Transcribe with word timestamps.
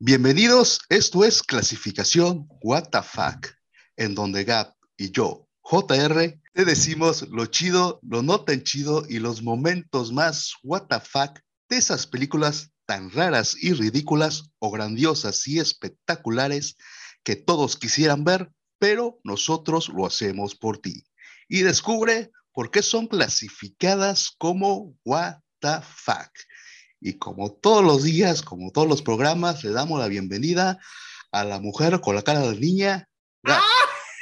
Bienvenidos, 0.00 0.80
esto 0.90 1.24
es 1.24 1.42
Clasificación 1.42 2.46
What 2.62 2.90
the 2.92 3.02
Fuck, 3.02 3.48
en 3.96 4.14
donde 4.14 4.44
Gap 4.44 4.72
y 4.96 5.10
yo, 5.10 5.48
JR, 5.60 6.40
te 6.54 6.64
decimos 6.64 7.22
lo 7.30 7.46
chido, 7.46 7.98
lo 8.02 8.22
no 8.22 8.44
tan 8.44 8.62
chido 8.62 9.04
y 9.08 9.18
los 9.18 9.42
momentos 9.42 10.12
más 10.12 10.54
What 10.62 10.86
the 10.86 11.00
Fuck 11.00 11.40
de 11.68 11.78
esas 11.78 12.06
películas 12.06 12.70
tan 12.86 13.10
raras 13.10 13.56
y 13.60 13.72
ridículas 13.72 14.52
o 14.60 14.70
grandiosas 14.70 15.48
y 15.48 15.58
espectaculares 15.58 16.76
que 17.24 17.34
todos 17.34 17.76
quisieran 17.76 18.22
ver, 18.22 18.52
pero 18.78 19.18
nosotros 19.24 19.88
lo 19.88 20.06
hacemos 20.06 20.54
por 20.54 20.78
ti. 20.78 21.02
Y 21.48 21.62
descubre 21.62 22.30
por 22.52 22.70
qué 22.70 22.82
son 22.82 23.08
clasificadas 23.08 24.30
como 24.38 24.96
What 25.04 25.38
the 25.58 25.80
Fuck. 25.82 26.30
Y 27.00 27.18
como 27.18 27.52
todos 27.52 27.84
los 27.84 28.02
días, 28.04 28.42
como 28.42 28.72
todos 28.72 28.88
los 28.88 29.02
programas, 29.02 29.62
le 29.64 29.70
damos 29.70 30.00
la 30.00 30.08
bienvenida 30.08 30.78
a 31.32 31.44
la 31.44 31.60
mujer 31.60 32.00
con 32.00 32.14
la 32.16 32.22
cara 32.22 32.40
de 32.40 32.56
niña. 32.58 33.08
¡Ah! 33.44 33.60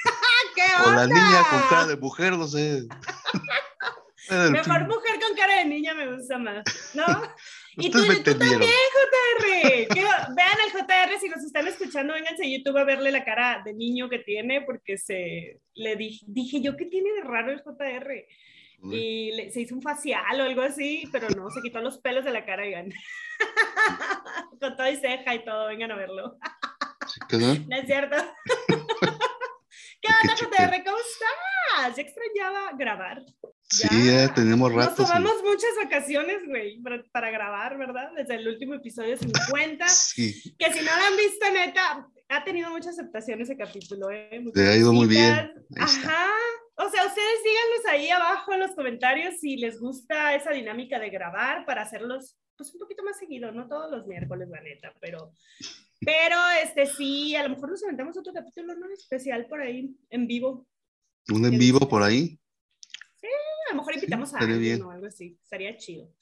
¡Qué 0.54 0.62
O 0.84 0.90
la 0.90 1.02
onda! 1.02 1.06
niña 1.06 1.42
con 1.50 1.60
cara 1.70 1.86
de 1.86 1.96
mujer, 1.96 2.32
no 2.34 2.46
sé. 2.46 2.82
Mejor 4.50 4.86
mujer 4.88 5.20
con 5.20 5.36
cara 5.36 5.58
de 5.58 5.64
niña 5.66 5.94
me 5.94 6.14
gusta 6.16 6.38
más, 6.38 6.64
¿no? 6.94 7.04
Y 7.78 7.90
tú, 7.90 7.98
tú 8.06 8.22
también, 8.24 8.58
JR. 8.58 9.86
Que 9.94 10.00
vean 10.00 10.58
al 10.64 10.72
JR, 10.72 11.20
si 11.20 11.28
nos 11.28 11.44
están 11.44 11.68
escuchando, 11.68 12.14
vénganse 12.14 12.44
a 12.44 12.48
YouTube 12.48 12.78
a 12.78 12.84
verle 12.84 13.10
la 13.12 13.22
cara 13.22 13.60
de 13.66 13.74
niño 13.74 14.08
que 14.08 14.18
tiene, 14.20 14.62
porque 14.62 14.96
se 14.96 15.60
le 15.74 15.94
di- 15.96 16.22
dije 16.26 16.62
yo, 16.62 16.74
¿qué 16.74 16.86
tiene 16.86 17.12
de 17.12 17.20
raro 17.20 17.52
el 17.52 17.62
JR? 17.62 18.24
Y 18.82 19.32
le- 19.32 19.50
se 19.50 19.60
hizo 19.62 19.74
un 19.74 19.82
facial 19.82 20.40
o 20.40 20.44
algo 20.44 20.62
así, 20.62 21.08
pero 21.10 21.28
no, 21.30 21.50
se 21.50 21.60
quitó 21.62 21.80
los 21.80 21.98
pelos 21.98 22.24
de 22.24 22.30
la 22.32 22.44
cara, 22.44 22.62
oigan. 22.62 22.90
Con 24.60 24.76
todo 24.76 24.88
y 24.90 24.96
ceja 24.96 25.34
y 25.34 25.44
todo, 25.44 25.66
vengan 25.68 25.90
a 25.92 25.96
verlo. 25.96 26.36
¿Sí 27.06 27.20
que 27.28 27.36
no? 27.38 27.54
¿No 27.54 27.76
es 27.76 27.86
cierto? 27.86 28.16
¿Qué 30.00 30.08
onda. 30.22 30.36
JR? 30.36 30.84
¿Cómo 30.84 30.96
estás? 30.98 31.96
Ya 31.96 32.02
extrañaba 32.02 32.72
grabar. 32.76 33.22
Sí, 33.68 33.88
Ya. 34.06 34.32
tenemos 34.32 34.70
Nos 34.72 34.84
rato. 34.86 34.96
sin- 34.96 35.06
tomamos 35.06 35.42
muchas 35.42 35.70
vacaciones, 35.82 36.46
güey, 36.46 36.80
para, 36.82 37.02
para 37.12 37.30
grabar, 37.30 37.76
¿verdad? 37.78 38.10
Desde 38.16 38.36
el 38.36 38.46
último 38.48 38.74
episodio 38.74 39.16
50. 39.16 39.88
Sí, 39.88 40.54
que 40.58 40.72
si 40.72 40.78
no 40.84 40.96
lo 40.96 41.04
han 41.04 41.16
visto, 41.16 41.50
neta, 41.52 42.06
ha 42.28 42.44
tenido 42.44 42.70
mucha 42.70 42.90
aceptación 42.90 43.40
ese 43.40 43.56
capítulo, 43.56 44.10
¿eh? 44.10 44.38
Muchas 44.40 44.62
Te 44.62 44.68
ha 44.70 44.76
ido 44.76 44.92
muy 44.92 45.08
bien. 45.08 45.52
Ajá. 45.78 46.26
O 46.78 46.90
sea, 46.90 47.06
ustedes 47.06 47.42
díganos 47.42 47.86
ahí 47.88 48.10
abajo 48.10 48.52
en 48.52 48.60
los 48.60 48.72
comentarios 48.72 49.40
si 49.40 49.56
les 49.56 49.80
gusta 49.80 50.34
esa 50.34 50.50
dinámica 50.50 50.98
de 50.98 51.08
grabar 51.08 51.64
para 51.64 51.82
hacerlos 51.82 52.36
pues 52.56 52.72
un 52.74 52.80
poquito 52.80 53.02
más 53.02 53.18
seguido, 53.18 53.52
no 53.52 53.66
todos 53.66 53.90
los 53.90 54.06
miércoles, 54.06 54.48
la 54.48 54.60
neta, 54.60 54.94
pero, 55.00 55.32
pero 56.00 56.36
este 56.62 56.86
sí, 56.86 57.34
a 57.34 57.42
lo 57.42 57.50
mejor 57.50 57.70
nos 57.70 57.82
aventamos 57.84 58.16
otro 58.16 58.32
capítulo 58.32 58.74
¿no? 58.74 58.86
especial 58.90 59.46
por 59.46 59.60
ahí 59.60 59.94
en 60.10 60.26
vivo. 60.26 60.66
un 61.30 61.44
en 61.44 61.58
vivo 61.58 61.80
por 61.80 62.02
ahí. 62.02 62.38
A 63.68 63.72
lo 63.72 63.78
mejor 63.78 63.94
invitamos 63.94 64.32
a 64.32 64.38
alguien 64.38 64.60
bien. 64.60 64.82
o 64.82 64.90
algo 64.90 65.06
así, 65.06 65.36
estaría 65.42 65.76
chido. 65.76 66.12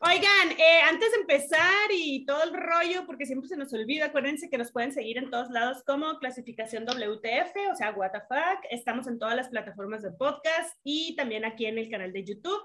Oigan, 0.00 0.52
eh, 0.56 0.80
antes 0.88 1.10
de 1.10 1.16
empezar 1.18 1.90
y 1.90 2.24
todo 2.24 2.44
el 2.44 2.54
rollo, 2.54 3.04
porque 3.04 3.26
siempre 3.26 3.48
se 3.48 3.56
nos 3.56 3.72
olvida, 3.72 4.06
acuérdense 4.06 4.48
que 4.48 4.56
nos 4.56 4.70
pueden 4.70 4.92
seguir 4.92 5.18
en 5.18 5.28
todos 5.28 5.50
lados 5.50 5.82
como 5.84 6.20
clasificación 6.20 6.84
WTF, 6.84 7.72
o 7.72 7.74
sea, 7.74 7.90
what 7.90 8.12
the 8.12 8.20
fuck. 8.20 8.64
Estamos 8.70 9.08
en 9.08 9.18
todas 9.18 9.34
las 9.34 9.48
plataformas 9.48 10.02
de 10.02 10.12
podcast 10.12 10.78
y 10.84 11.16
también 11.16 11.44
aquí 11.44 11.66
en 11.66 11.78
el 11.78 11.90
canal 11.90 12.12
de 12.12 12.22
YouTube, 12.22 12.62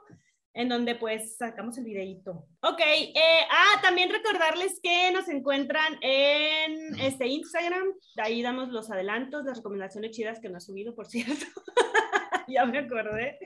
en 0.54 0.70
donde 0.70 0.94
pues 0.94 1.36
sacamos 1.36 1.76
el 1.80 1.86
videíto. 1.86 2.46
Ok, 2.62 2.82
eh, 2.82 3.16
ah, 3.50 3.82
también 3.82 4.12
recordarles 4.12 4.80
que 4.84 5.12
nos 5.12 5.28
encuentran 5.28 5.98
en 6.02 7.00
este 7.00 7.26
Instagram, 7.26 7.96
de 8.16 8.22
ahí 8.22 8.44
damos 8.44 8.70
los 8.70 8.92
adelantos, 8.92 9.44
las 9.44 9.58
recomendaciones 9.58 10.12
chidas 10.12 10.40
que 10.40 10.50
nos 10.50 10.64
ha 10.64 10.68
subido, 10.68 10.94
por 10.94 11.08
cierto. 11.08 11.48
ya 12.48 12.64
me 12.68 12.78
acordé. 12.78 13.40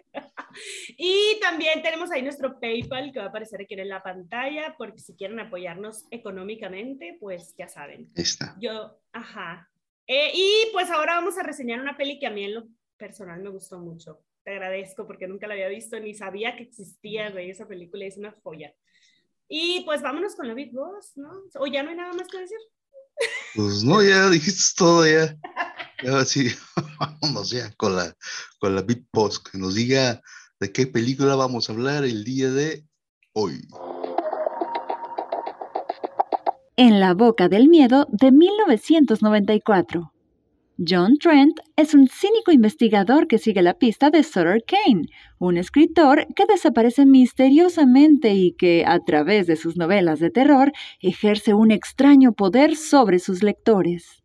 Y 0.97 1.40
también 1.41 1.81
tenemos 1.81 2.12
ahí 2.12 2.22
nuestro 2.22 2.59
PayPal 2.59 3.12
que 3.12 3.19
va 3.19 3.25
a 3.25 3.29
aparecer 3.29 3.62
aquí 3.62 3.75
en 3.75 3.90
la 3.90 4.03
pantalla, 4.03 4.75
porque 4.78 5.00
si 5.00 5.16
quieren 5.16 5.40
apoyarnos 5.40 6.06
económicamente, 6.12 7.18
pues 7.19 7.56
ya 7.57 7.68
saben. 7.68 8.12
Está. 8.16 8.56
Yo, 8.59 9.00
ajá. 9.12 9.69
Eh, 10.07 10.31
y 10.34 10.69
pues 10.72 10.90
ahora 10.90 11.16
vamos 11.16 11.38
a 11.38 11.44
reseñar 11.44 11.81
una 11.81 11.97
peli 11.97 12.19
que 12.19 12.28
a 12.28 12.31
mí 12.31 12.45
en 12.45 12.56
lo 12.56 12.68
personal 12.97 13.41
me 13.41 13.50
gustó 13.50 13.79
mucho. 13.79 14.22
Te 14.44 14.51
agradezco 14.51 15.06
porque 15.06 15.28
nunca 15.28 15.47
la 15.47 15.53
había 15.53 15.68
visto 15.68 16.00
ni 16.00 16.13
sabía 16.13 16.56
que 16.56 16.63
existía, 16.63 17.29
güey, 17.31 17.50
esa 17.50 17.68
película 17.68 18.06
es 18.06 18.18
una 18.18 18.31
joya. 18.44 18.74
Y 19.50 19.81
pues 19.85 20.01
vámonos 20.01 20.35
con 20.35 20.47
la 20.47 20.53
Big 20.53 20.72
Boss, 20.74 21.13
¿no? 21.16 21.29
O 21.56 21.68
ya 21.68 21.84
no 21.84 21.89
hay 21.89 21.95
nada 21.95 22.13
más 22.13 22.28
que 22.28 22.39
decir. 22.39 22.57
Pues 23.56 23.84
no, 23.84 24.03
ya 24.03 24.29
dijiste 24.29 24.74
todo 24.78 25.06
ya. 25.06 25.35
Ya 26.03 26.24
sí, 26.25 26.51
vámonos 27.00 27.50
ya 27.50 27.72
con 27.72 27.95
la, 27.95 28.16
con 28.59 28.75
la 28.75 28.84
Big 28.84 29.07
Boss, 29.12 29.39
que 29.39 29.57
nos 29.57 29.74
diga 29.74 30.22
de 30.59 30.72
qué 30.72 30.88
película 30.88 31.35
vamos 31.35 31.69
a 31.69 31.73
hablar 31.73 32.03
el 32.03 32.23
día 32.23 32.50
de 32.50 32.84
hoy. 33.34 33.62
En 36.75 37.00
la 37.00 37.13
boca 37.13 37.47
del 37.47 37.69
miedo 37.69 38.07
de 38.12 38.31
1994. 38.31 40.13
John 40.88 41.18
Trent 41.18 41.59
es 41.75 41.95
un 41.95 42.07
cínico 42.07 42.51
investigador 42.51 43.28
que 43.28 43.40
sigue 43.40 43.63
la 43.63 43.73
pista 43.73 44.12
de 44.12 44.22
Sutter 44.22 44.63
Kane, 44.63 45.07
un 45.40 45.57
escritor 45.57 46.28
que 46.35 46.45
desaparece 46.45 47.07
misteriosamente 47.07 48.35
y 48.35 48.51
que, 48.51 48.84
a 48.85 49.00
través 49.00 49.47
de 49.47 49.56
sus 49.56 49.75
novelas 49.75 50.19
de 50.19 50.29
terror, 50.29 50.72
ejerce 51.01 51.56
un 51.56 51.72
extraño 51.72 52.34
poder 52.34 52.75
sobre 52.75 53.18
sus 53.18 53.41
lectores. 53.41 54.22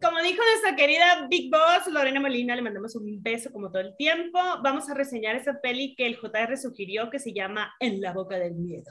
Como 0.00 0.11
dijo 0.22 0.42
nuestra 0.42 0.76
querida 0.76 1.26
Big 1.28 1.50
Boss, 1.50 1.92
Lorena 1.92 2.20
Molina, 2.20 2.56
le 2.56 2.62
mandamos 2.62 2.94
un 2.96 3.22
beso 3.22 3.50
como 3.52 3.70
todo 3.70 3.82
el 3.82 3.96
tiempo. 3.96 4.38
Vamos 4.62 4.88
a 4.88 4.94
reseñar 4.94 5.36
esa 5.36 5.60
peli 5.60 5.94
que 5.94 6.06
el 6.06 6.16
JR 6.16 6.56
sugirió 6.56 7.10
que 7.10 7.18
se 7.18 7.32
llama 7.32 7.74
En 7.80 8.00
la 8.00 8.12
boca 8.12 8.38
del 8.38 8.54
miedo. 8.54 8.90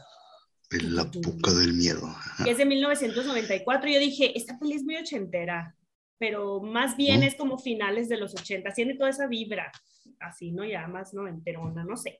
En 0.71 0.95
la 0.95 1.03
boca 1.03 1.51
del 1.51 1.73
miedo. 1.73 2.13
Que 2.43 2.51
es 2.51 2.57
de 2.57 2.65
1994. 2.65 3.89
Yo 3.89 3.99
dije, 3.99 4.37
esta 4.37 4.57
peli 4.59 4.73
es 4.73 4.83
muy 4.83 4.95
ochentera, 4.95 5.75
pero 6.17 6.61
más 6.61 6.95
bien 6.95 7.21
¿No? 7.21 7.25
es 7.25 7.35
como 7.35 7.57
finales 7.57 8.07
de 8.09 8.17
los 8.17 8.33
80, 8.33 8.71
tiene 8.73 8.95
toda 8.95 9.09
esa 9.09 9.27
vibra, 9.27 9.71
así, 10.19 10.51
¿no? 10.51 10.63
Ya 10.63 10.87
más 10.87 11.13
noventerona, 11.13 11.83
no 11.83 11.97
sé. 11.97 12.17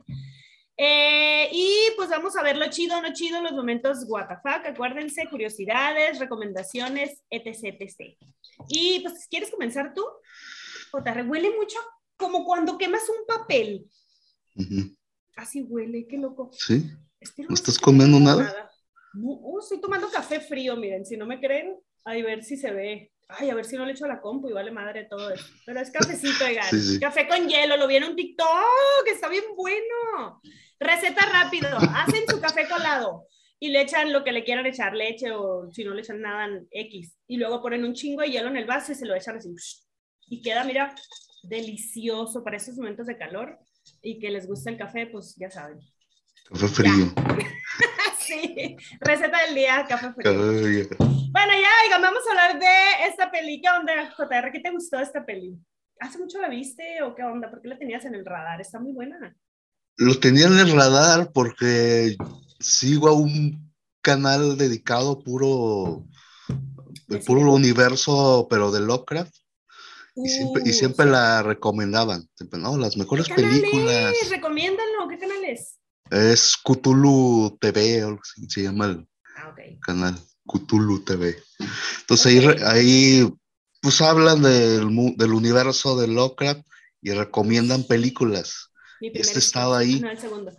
Eh, 0.78 1.50
y 1.52 1.74
pues 1.96 2.10
vamos 2.10 2.36
a 2.38 2.44
ver 2.44 2.58
lo 2.58 2.70
chido, 2.70 3.02
no 3.02 3.14
chido, 3.14 3.42
los 3.42 3.52
momentos 3.52 4.06
WTF, 4.08 4.46
acuérdense, 4.46 5.28
curiosidades, 5.30 6.20
recomendaciones, 6.20 7.22
etc, 7.30 7.78
etc. 7.80 8.18
Y 8.68 9.00
pues, 9.02 9.28
¿quieres 9.30 9.52
comenzar 9.52 9.94
tú? 9.94 10.04
O 10.94 11.04
te 11.04 11.12
huele 11.24 11.56
mucho 11.56 11.78
como 12.18 12.46
cuando 12.46 12.78
quemas 12.78 13.04
un 13.10 13.26
papel. 13.26 13.86
Ujú. 14.56 14.96
Así 15.36 15.62
huele, 15.62 16.08
qué 16.08 16.18
loco. 16.18 16.52
¿Sí? 16.54 16.92
Espero 17.20 17.50
¿No 17.50 17.56
estás 17.56 17.78
comiendo 17.78 18.18
tomando 18.18 18.44
nada? 18.44 18.72
No, 19.14 19.32
uh, 19.34 19.60
estoy 19.60 19.80
tomando 19.80 20.10
café 20.10 20.40
frío, 20.40 20.76
miren, 20.78 21.06
si 21.06 21.18
no 21.18 21.26
me 21.26 21.40
creen, 21.40 21.78
a 22.06 22.14
ver 22.14 22.44
si 22.44 22.58
se 22.58 22.72
ve. 22.72 23.12
Ay, 23.28 23.50
a 23.50 23.56
ver 23.56 23.66
si 23.66 23.78
no 23.78 23.86
le 23.86 23.94
echo 23.94 24.06
a 24.06 24.10
la 24.10 24.20
compu 24.20 24.50
y 24.50 24.54
vale 24.54 24.72
madre 24.72 25.06
todo 25.10 25.32
eso. 25.32 25.46
Pero 25.66 25.80
es 25.80 25.90
cafecito, 25.90 26.44
oigan. 26.44 26.70
Sí, 26.70 26.82
sí. 26.82 27.00
Café 27.00 27.28
con 27.28 27.48
hielo, 27.48 27.78
lo 27.78 27.88
vi 27.88 27.96
en 27.96 28.04
un 28.04 28.16
TikTok, 28.16 29.08
está 29.08 29.30
bien 29.30 29.46
bueno. 29.56 30.42
Receta 30.80 31.26
rápido, 31.26 31.70
hacen 31.96 32.24
su 32.28 32.42
café 32.42 32.68
colado 32.68 33.28
y 33.60 33.70
le 33.70 33.82
echan 33.82 34.12
lo 34.12 34.24
que 34.24 34.32
le 34.32 34.44
quieran 34.44 34.66
echar, 34.66 34.94
leche 34.96 35.32
o 35.32 35.72
si 35.72 35.84
no 35.84 35.94
le 35.94 36.02
echan 36.02 36.20
nada, 36.20 36.50
X. 36.72 37.16
Y 37.28 37.38
luego 37.38 37.62
ponen 37.62 37.86
un 37.86 37.94
chingo 37.94 38.22
de 38.22 38.32
hielo 38.32 38.50
en 38.50 38.58
el 38.58 38.66
vaso 38.66 38.92
y 38.92 38.96
se 38.96 39.06
lo 39.06 39.16
echan 39.16 39.38
así. 39.38 39.54
Y 40.28 40.42
queda, 40.42 40.64
mira, 40.64 40.94
delicioso 41.44 42.44
para 42.44 42.58
esos 42.58 42.76
momentos 42.76 43.06
de 43.06 43.18
calor 43.18 43.60
y 44.02 44.20
que 44.20 44.32
les 44.32 44.48
gusta 44.48 44.72
el 44.72 44.78
café, 44.78 45.08
pues 45.08 45.36
ya 45.38 45.50
saben. 45.50 45.80
Café 46.50 46.68
frío. 46.68 47.14
Sí, 48.32 48.78
receta 49.02 49.46
del 49.46 49.56
día, 49.56 49.86
café 49.90 50.14
frío. 50.14 50.32
Bueno, 50.34 51.54
ya, 51.54 51.70
oigan, 51.86 52.02
vamos 52.02 52.22
a 52.28 52.32
hablar 52.32 52.60
de 52.60 53.08
esta 53.10 53.30
peli. 53.30 53.62
¿Qué 53.62 53.68
onda, 53.70 54.14
JR? 54.16 54.52
¿Qué 54.52 54.60
te 54.60 54.72
gustó 54.72 55.00
esta 55.00 55.26
peli? 55.26 55.58
¿Hace 56.00 56.18
mucho 56.18 56.40
la 56.40 56.48
viste 56.50 57.02
o 57.04 57.14
qué 57.14 57.24
onda? 57.24 57.50
¿Por 57.50 57.62
qué 57.62 57.68
la 57.68 57.78
tenías 57.78 58.06
en 58.06 58.16
el 58.16 58.26
radar? 58.26 58.62
Está 58.62 58.80
muy 58.80 58.94
buena. 58.94 59.36
Lo 59.98 60.18
tenía 60.20 60.48
en 60.48 60.60
el 60.60 60.72
radar 60.74 61.32
porque 61.34 62.16
sigo 62.60 63.10
a 63.10 63.14
un 63.14 63.72
canal 64.02 64.58
dedicado 64.58 65.20
puro, 65.20 66.06
¿De 67.08 67.18
el 67.18 67.24
puro 67.24 67.42
cine? 67.42 67.52
universo, 67.52 68.48
pero 68.50 68.72
de 68.72 68.80
Lovecraft. 68.80 69.36
Y 70.16 70.30
siempre, 70.30 70.64
y 70.66 70.70
Uh, 70.70 70.74
siempre 70.74 71.06
sí. 71.06 71.12
la 71.12 71.44
recomendaban. 71.44 72.30
Siempre, 72.36 72.60
no, 72.60 72.78
las 72.78 72.96
mejores 72.98 73.28
¿Qué 73.28 73.36
películas. 73.36 74.14
Recomiéndanlo. 74.30 75.08
¿Qué 75.10 75.18
canal 75.18 75.44
es? 75.46 75.78
Es 76.12 76.58
Cthulhu 76.64 77.58
TV, 77.60 78.04
o 78.04 78.08
algo 78.10 78.22
así 78.22 78.46
se 78.50 78.64
llama 78.64 78.86
el 78.86 79.08
Ah, 79.38 79.50
ok. 79.50 79.80
canal. 79.82 80.16
Cthulhu 80.46 81.04
TV. 81.06 81.36
Entonces 82.02 82.26
ahí, 82.26 82.40
re- 82.42 82.54
Ok. 82.54 82.62
ahí 82.68 83.34
pues 83.82 84.02
hablan 84.02 84.42
del, 84.44 85.16
del 85.18 85.32
universo 85.34 86.00
de 86.00 86.08
Lovecraft 86.08 86.62
y 87.02 87.12
recomiendan 87.12 87.84
películas. 87.86 88.70
Mi 89.00 89.08
este 89.14 89.40
estaba 89.40 89.80
ahí. 89.80 90.00
No, 90.02 90.10
el 90.12 90.20
segundo. 90.20 90.52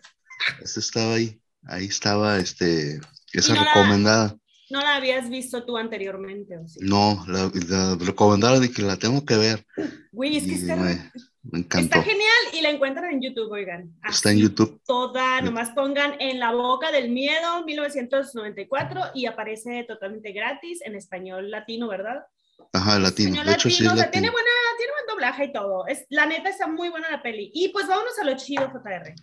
Este 0.60 0.80
estaba 0.80 1.14
ahí. 1.14 1.40
Ahí 1.64 1.86
estaba 1.86 2.38
este 2.38 3.00
Esa 3.32 3.54
no 3.54 3.60
la- 3.60 3.66
recomendada. 3.74 4.36
No 4.70 4.80
la 4.80 4.96
habías 4.96 5.28
visto 5.28 5.64
tú 5.66 5.76
anteriormente, 5.76 6.56
¿o 6.56 6.66
sí? 6.66 6.80
No, 6.82 7.24
la, 7.28 7.50
la 7.68 7.94
recomendaron 7.96 8.64
y 8.64 8.70
que 8.70 8.80
la 8.82 8.96
tengo 8.96 9.24
que 9.26 9.36
ver. 9.36 9.66
Güey, 10.12 10.38
es 10.38 10.44
que 10.44 10.54
está, 10.54 10.76
me, 10.76 11.12
me 11.42 11.60
encantó. 11.60 11.98
está 11.98 12.02
genial 12.02 12.30
y 12.52 12.60
la 12.60 12.70
encuentran 12.70 13.10
en 13.10 13.20
YouTube, 13.20 13.50
oigan. 13.50 13.92
Está 14.08 14.30
en 14.30 14.36
Así 14.36 14.42
YouTube. 14.42 14.80
Toda, 14.86 15.40
nomás 15.40 15.70
pongan 15.70 16.14
En 16.20 16.38
la 16.38 16.52
boca 16.52 16.92
del 16.92 17.10
miedo, 17.10 17.64
1994, 17.64 19.10
y 19.14 19.26
aparece 19.26 19.84
totalmente 19.88 20.32
gratis 20.32 20.80
en 20.84 20.94
español 20.94 21.50
latino, 21.50 21.88
¿verdad? 21.88 22.24
Ajá, 22.72 22.98
latino. 22.98 23.30
Español 23.30 23.46
De 23.46 23.52
hecho, 23.52 23.68
sí 23.68 23.74
es 23.74 23.80
latino, 23.80 23.94
o 23.94 23.96
sea, 23.96 24.10
tiene, 24.10 24.28
latino. 24.28 24.32
buena, 24.32 24.50
tiene 24.78 24.92
buen 24.92 25.06
doblaje 25.08 25.44
y 25.46 25.52
todo. 25.52 25.86
Es, 25.88 26.06
la 26.10 26.26
neta 26.26 26.48
está 26.48 26.68
muy 26.68 26.88
buena 26.90 27.10
la 27.10 27.22
peli. 27.22 27.50
Y 27.52 27.70
pues 27.70 27.88
vámonos 27.88 28.18
a 28.20 28.24
lo 28.24 28.36
chido, 28.36 28.70
JR. 28.70 29.14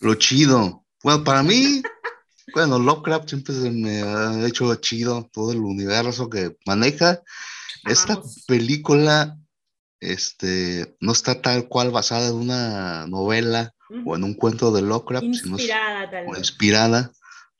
Lo 0.00 0.14
chido. 0.14 0.84
Bueno, 1.02 1.24
para 1.24 1.42
mí, 1.42 1.82
bueno, 2.54 2.78
Lovecraft 2.78 3.28
siempre 3.28 3.54
se 3.54 3.70
me 3.70 4.02
ha 4.02 4.46
hecho 4.46 4.72
chido 4.76 5.28
todo 5.32 5.52
el 5.52 5.58
universo 5.58 6.30
que 6.30 6.56
maneja. 6.64 7.22
Esta 7.84 8.20
película 8.46 9.36
este, 10.00 10.96
no 11.00 11.12
está 11.12 11.40
tal 11.42 11.68
cual 11.68 11.90
basada 11.90 12.28
en 12.28 12.34
una 12.34 13.06
novela 13.06 13.72
Ujú. 13.90 14.10
o 14.12 14.16
en 14.16 14.24
un 14.24 14.34
cuento 14.34 14.72
de 14.72 14.82
Lovecraft, 14.82 15.26
sino 15.34 15.56
Inspirada, 15.56 16.10
tal 16.10 16.26
o 16.26 16.30
vez. 16.32 16.38
inspirada. 16.40 17.12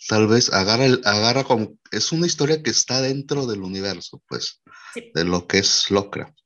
Tal 0.09 0.27
vez 0.27 0.53
agarra, 0.53 0.85
el- 0.87 1.01
agarra 1.05 1.45
como, 1.45 1.75
es 1.91 2.13
una 2.13 2.27
historia 2.27 2.63
que 2.63 2.71
está 2.71 3.01
dentro 3.01 3.47
del 3.47 3.63
universo, 3.63 4.23
pues, 4.29 4.61
Sí. 4.95 5.11
de 5.15 5.25
lo 5.25 5.47
que 5.47 5.59
es 5.59 5.91
Lovecraft. 5.91 6.37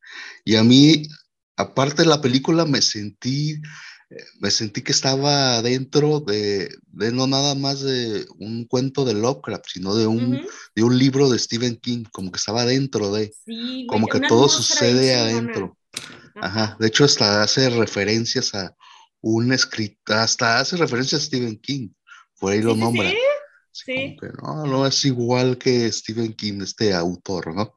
Y 0.44 0.56
a 0.56 0.62
mí, 0.64 1.02
aparte 1.56 2.02
de 2.02 2.08
la 2.08 2.20
película, 2.20 2.64
me 2.64 2.80
sentí, 2.80 3.60
me 4.40 4.50
sentí 4.50 4.82
que 4.82 4.90
estaba 4.92 5.62
dentro 5.62 6.18
de, 6.20 6.68
de 6.88 7.12
no 7.12 7.26
nada 7.28 7.54
más 7.54 7.80
de 7.80 8.26
un 8.38 8.64
cuento 8.66 9.04
de 9.04 9.14
Lovecraft, 9.14 9.64
sino 9.72 9.94
de 9.94 10.06
un, 10.06 10.34
Ujú. 10.36 10.46
de 10.74 10.82
un 10.82 10.98
libro 10.98 11.28
de 11.30 11.38
Stephen 11.38 11.76
King, 11.76 12.04
como 12.12 12.30
que 12.32 12.38
estaba 12.38 12.64
dentro 12.64 13.12
de, 13.12 13.32
Sí, 13.44 13.86
como 13.88 14.06
que 14.08 14.20
todo 14.20 14.48
sucede 14.48 15.14
adentro. 15.14 15.76
Ajá, 16.36 16.76
de 16.78 16.86
hecho 16.88 17.04
hasta 17.04 17.42
hace 17.42 17.68
referencias 17.70 18.54
a 18.54 18.74
un 19.20 19.52
escritor, 19.52 20.16
hasta 20.16 20.58
hace 20.58 20.76
referencias 20.76 21.22
a 21.22 21.24
Stephen 21.26 21.58
King, 21.58 21.90
por 22.38 22.52
ahí 22.52 22.62
lo 22.62 22.74
sí, 22.74 22.80
nombra. 22.80 23.10
sí. 23.10 23.16
Sí. 23.72 24.16
que 24.20 24.28
no, 24.42 24.66
no 24.66 24.86
es 24.86 25.04
igual 25.04 25.56
que 25.56 25.90
Stephen 25.92 26.34
King, 26.34 26.60
este 26.62 26.92
autor, 26.92 27.54
¿no? 27.54 27.76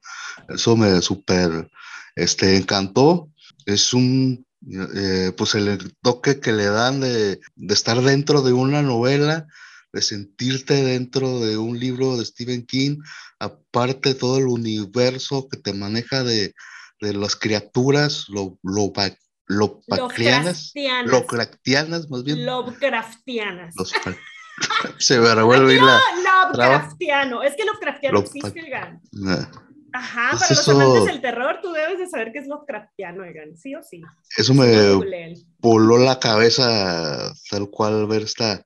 Eso 0.49 0.75
me 0.75 1.01
súper 1.01 1.69
este, 2.15 2.57
encantó. 2.57 3.29
Es 3.65 3.93
un, 3.93 4.45
eh, 4.95 5.31
pues 5.37 5.55
el 5.55 5.95
toque 6.01 6.39
que 6.39 6.51
le 6.51 6.65
dan 6.65 6.99
de, 6.99 7.39
de 7.55 7.73
estar 7.73 8.01
dentro 8.01 8.41
de 8.41 8.53
una 8.53 8.81
novela, 8.81 9.45
de 9.93 10.01
sentirte 10.01 10.83
dentro 10.83 11.39
de 11.39 11.57
un 11.57 11.79
libro 11.79 12.17
de 12.17 12.25
Stephen 12.25 12.65
King, 12.65 12.97
aparte 13.39 14.15
todo 14.15 14.39
el 14.39 14.47
universo 14.47 15.47
que 15.47 15.57
te 15.57 15.73
maneja 15.73 16.23
de, 16.23 16.55
de 17.07 17.13
las 17.13 17.35
criaturas, 17.35 18.25
lo, 18.29 18.57
lo, 18.63 18.91
lo 19.47 19.81
Lovecraftianas. 19.87 20.71
Lovecraftianas 21.05 22.09
más 22.09 22.23
bien. 22.23 22.45
Lovecraftianas. 22.45 23.75
Los 23.77 23.93
se 24.99 25.19
me 25.19 25.33
revuelve 25.35 25.75
la... 25.75 25.99
Lovecraftiano. 26.53 27.43
Es 27.43 27.55
que 27.55 27.65
Lovecraftiano 27.65 28.19
Love- 28.19 28.25
existe, 28.35 28.61
oigan. 28.63 29.01
Ajá, 29.95 30.29
Pues 30.31 30.41
para 30.43 30.53
eso- 30.53 30.71
los 30.73 30.81
amantes 30.81 31.05
del 31.05 31.21
terror, 31.21 31.59
tú 31.61 31.71
debes 31.71 31.99
de 31.99 32.07
saber 32.07 32.31
que 32.31 32.39
es 32.39 32.47
Lovecraftiano, 32.47 33.23
oigan. 33.23 33.55
Sí 33.57 33.75
o 33.75 33.83
sí. 33.83 34.01
Eso 34.37 34.53
me 34.53 34.95
voló 35.59 35.97
la 35.97 36.19
cabeza 36.19 37.33
tal 37.49 37.69
cual 37.69 38.07
ver 38.07 38.23
esta, 38.23 38.65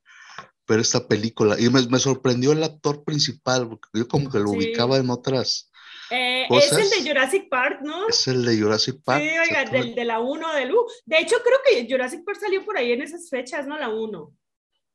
ver 0.67 0.79
esta 0.79 1.07
película. 1.07 1.59
Y 1.59 1.69
me, 1.69 1.85
me 1.87 1.99
sorprendió 1.99 2.51
el 2.53 2.63
actor 2.63 3.03
principal, 3.03 3.67
porque 3.67 3.89
yo 3.93 4.07
como 4.07 4.29
que 4.29 4.39
lo 4.39 4.49
Sí. 4.51 4.57
ubicaba 4.57 4.97
en 4.97 5.09
otras. 5.09 5.69
Eh, 6.09 6.47
es 6.49 6.71
el 6.71 6.89
de 7.03 7.09
Jurassic 7.09 7.49
Park, 7.49 7.79
¿no? 7.83 8.07
Es 8.07 8.27
el 8.27 8.45
de 8.45 8.59
Jurassic 8.59 9.01
Park. 9.03 9.21
Sí, 9.23 9.29
oigan, 9.37 9.71
del, 9.71 9.95
de 9.95 10.05
la 10.05 10.19
1, 10.19 10.53
del 10.55 10.71
U. 10.73 10.85
De 11.05 11.19
hecho, 11.19 11.35
creo 11.43 11.57
que 11.65 11.87
Jurassic 11.91 12.23
Park 12.23 12.39
salió 12.39 12.63
por 12.63 12.77
ahí 12.77 12.91
en 12.93 13.01
esas 13.01 13.29
fechas, 13.29 13.67
¿no? 13.67 13.77
La 13.77 13.89
1. 13.89 14.11
No 14.11 14.33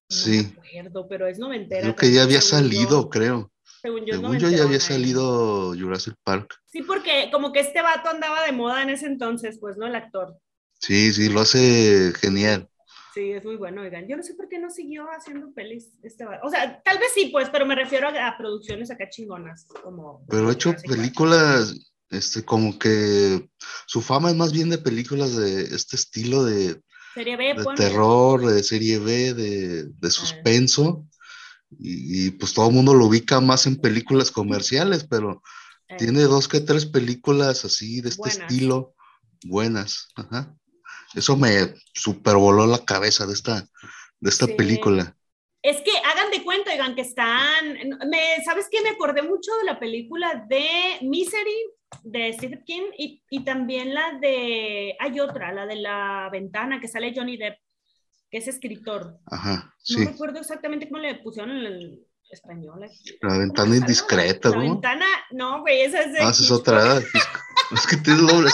Sí. 0.09 0.53
me 0.73 0.81
acuerdo, 0.81 1.09
pero 1.09 1.27
es 1.27 1.39
noventera. 1.39 1.83
Creo 1.83 1.97
que 1.97 2.13
ya 2.13 2.23
había 2.23 2.37
yo. 2.37 2.43
salido, 2.43 3.09
creo. 3.11 3.51
Según 3.81 4.05
yo, 4.07 4.15
Según 4.15 4.39
yo 4.39 4.49
ya 4.51 4.63
había 4.65 4.77
¿eh? 4.77 4.81
salido 4.81 5.75
Jurassic 5.79 6.15
Park. 6.23 6.55
Sí, 6.67 6.83
porque 6.83 7.31
como 7.33 7.53
que 7.53 7.61
este 7.61 7.83
vato 7.83 8.09
andaba 8.11 8.45
de 8.45 8.53
moda 8.53 8.83
en 8.83 8.91
ese 8.91 9.07
entonces, 9.07 9.59
pues, 9.61 9.77
¿no? 9.77 9.87
El 9.87 9.95
actor. 9.97 10.37
Sí, 10.81 11.13
sí, 11.13 11.29
lo 11.29 11.41
hace 11.41 12.13
genial. 12.21 12.69
Sí, 13.15 13.33
es 13.33 13.45
muy 13.45 13.57
bueno, 13.57 13.83
oigan. 13.83 14.07
Yo 14.09 14.17
no 14.17 14.23
sé 14.23 14.35
por 14.35 14.49
qué 14.49 14.59
no 14.59 14.71
siguió 14.71 15.07
haciendo 15.11 15.53
pelis 15.53 15.91
este. 16.03 16.25
O 16.43 16.51
sea, 16.51 16.81
tal 16.83 16.99
vez 16.99 17.09
sí, 17.15 17.29
pues, 17.33 17.51
pero 17.51 17.67
me 17.67 17.75
refiero 17.75 18.09
a, 18.09 18.29
a 18.29 18.39
producciones 18.39 18.91
acá 18.91 19.09
chingonas, 19.11 19.67
como... 19.83 20.25
Pero 20.29 20.49
ha 20.49 20.53
hecho 20.53 20.75
películas, 20.87 21.75
este, 22.11 22.45
como 22.45 22.79
que 22.79 23.49
su 23.87 24.01
fama 24.01 24.31
es 24.31 24.37
más 24.37 24.53
bien 24.53 24.71
de 24.71 24.79
películas 24.79 25.37
de 25.37 25.63
este 25.63 25.97
estilo 25.97 26.45
de, 26.45 26.81
Serie 27.15 27.37
B, 27.37 27.55
de 27.55 27.65
terror, 27.77 28.47
de 28.47 28.63
serie 28.63 28.99
B, 28.99 29.35
de, 29.35 29.85
de 29.85 30.11
suspenso. 30.11 31.07
Y, 31.79 32.27
y, 32.27 32.31
pues 32.33 32.53
todo 32.55 32.69
el 32.69 32.75
mundo 32.75 32.95
lo 32.95 33.07
ubica 33.07 33.41
más 33.41 33.67
en 33.67 33.77
películas 33.77 34.31
comerciales, 34.31 35.05
pero 35.05 35.43
Eh, 35.89 35.97
tiene 35.99 36.23
dos 36.23 36.49
que 36.49 36.61
tres 36.61 36.87
películas 36.87 37.65
así 37.67 38.01
de 38.01 38.09
este 38.09 38.21
Buenas. 38.21 38.39
estilo 38.39 38.95
buenas. 39.45 40.09
Ajá. 40.17 40.57
Eso 41.15 41.37
me 41.37 41.75
super 41.95 42.37
voló 42.37 42.67
la 42.67 42.85
cabeza 42.85 43.27
de 43.27 43.35
esta, 43.35 43.67
de 44.21 44.31
esta 44.31 44.47
Sí. 44.47 44.55
película. 44.55 45.17
Es 45.63 45.81
que 45.83 45.93
hagan 45.97 46.31
de 46.33 46.43
cuenta, 46.43 46.73
oigan, 46.73 46.95
que 46.97 47.03
están. 47.03 47.75
Me, 48.11 48.43
¿Sabes 48.45 48.67
qué? 48.71 48.81
Me 48.83 48.91
acordé 48.91 49.23
mucho 49.23 49.53
de 49.59 49.65
la 49.65 49.79
película 49.79 50.45
de 50.49 50.99
Misery 51.03 51.55
de 52.03 52.33
Stephen 52.33 52.65
King 52.67 52.83
y, 52.99 53.23
y 53.31 53.45
también 53.45 53.95
la 53.95 54.19
de. 54.21 54.97
Hay 54.99 55.21
otra, 55.21 55.53
la 55.53 55.67
de 55.67 55.77
la 55.77 56.29
ventana 56.33 56.81
que 56.81 56.89
sale 56.89 57.13
Johnny 57.15 57.37
Depp, 57.37 57.59
que 58.31 58.39
es 58.39 58.49
escritor. 58.49 59.19
Ajá, 59.27 59.73
No 59.91 60.05
recuerdo 60.05 60.41
exactamente 60.41 60.89
cómo 60.89 61.01
le 61.01 61.15
pusieron 61.17 61.51
en 61.53 61.67
el 61.67 62.07
español. 62.29 62.83
aquí. 62.83 63.19
La 63.21 63.29
¿Cómo 63.29 63.41
ventana 63.41 63.77
indiscreta, 63.77 64.49
La, 64.49 64.57
¿no? 64.57 64.63
ventana, 64.63 65.07
no, 65.31 65.61
güey, 65.61 65.83
esa 65.83 66.01
es 66.01 66.13
de. 66.13 66.19
Ah, 66.23 66.31
esa 66.31 66.43
es 66.43 66.51
otra. 66.51 66.99
Es 67.73 67.87
que 67.87 67.97
tiene 67.99 68.21
doble. 68.21 68.51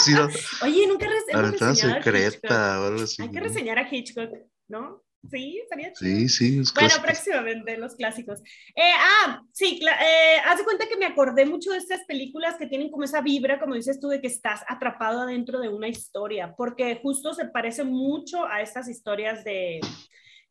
Oye, 0.62 0.86
nunca 0.86 1.06
res- 1.32 1.34
La 1.34 1.40
hemos 1.40 1.50
ventana 1.52 1.70
reseñado 1.72 1.94
a 1.94 1.98
Hitchcock. 1.98 2.14
secreta, 2.30 2.80
o 2.80 2.84
algo 2.86 3.02
así. 3.02 3.22
Hay 3.22 3.30
que 3.30 3.40
reseñar 3.40 3.78
a 3.78 3.88
Hitchcock, 3.94 4.30
¿no? 4.68 5.02
Sí, 5.30 5.58
estaría. 5.62 5.92
Sí, 5.96 6.28
sí, 6.28 6.60
es 6.60 6.72
Bueno, 6.72 6.88
clásico. 6.90 7.02
próximamente, 7.06 7.76
los 7.76 7.96
clásicos. 7.96 8.40
Eh, 8.76 8.92
ah, 8.96 9.42
sí, 9.52 9.80
eh, 9.82 10.36
haz 10.46 10.58
de 10.58 10.64
cuenta 10.64 10.86
que 10.88 10.96
me 10.96 11.06
acordé 11.06 11.44
mucho 11.44 11.72
de 11.72 11.78
estas 11.78 12.04
películas 12.04 12.54
que 12.56 12.66
tienen 12.68 12.88
como 12.88 13.02
esa 13.02 13.20
vibra, 13.20 13.58
como 13.58 13.74
dices 13.74 13.98
tú, 13.98 14.08
de 14.08 14.20
que 14.20 14.28
estás 14.28 14.62
atrapado 14.68 15.22
adentro 15.22 15.58
de 15.58 15.68
una 15.68 15.88
historia, 15.88 16.54
porque 16.56 17.00
justo 17.02 17.34
se 17.34 17.46
parece 17.46 17.82
mucho 17.82 18.46
a 18.46 18.62
estas 18.62 18.88
historias 18.88 19.42
de, 19.42 19.80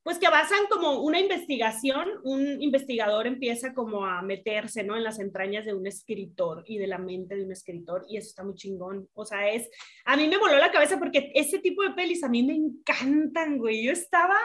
pues 0.07 0.19
que 0.19 0.29
basan 0.29 0.67
como 0.69 1.01
una 1.01 1.19
investigación, 1.19 2.07
un 2.23 2.61
investigador 2.61 3.27
empieza 3.27 3.73
como 3.73 4.05
a 4.05 4.21
meterse, 4.21 4.81
¿no? 4.81 4.95
En 4.95 5.03
las 5.03 5.19
entrañas 5.19 5.65
de 5.65 5.73
un 5.73 5.85
escritor 5.85 6.63
y 6.65 6.77
de 6.77 6.87
la 6.87 6.97
mente 6.97 7.35
de 7.35 7.43
un 7.43 7.51
escritor, 7.51 8.05
y 8.07 8.15
eso 8.15 8.29
está 8.29 8.45
muy 8.45 8.55
chingón. 8.55 9.09
O 9.15 9.25
sea, 9.25 9.51
es, 9.51 9.69
a 10.05 10.15
mí 10.15 10.29
me 10.29 10.37
voló 10.37 10.57
la 10.59 10.71
cabeza 10.71 10.97
porque 10.97 11.33
este 11.35 11.59
tipo 11.59 11.83
de 11.83 11.89
pelis 11.89 12.23
a 12.23 12.29
mí 12.29 12.41
me 12.41 12.55
encantan, 12.55 13.57
güey. 13.57 13.83
Yo 13.83 13.91
estaba 13.91 14.37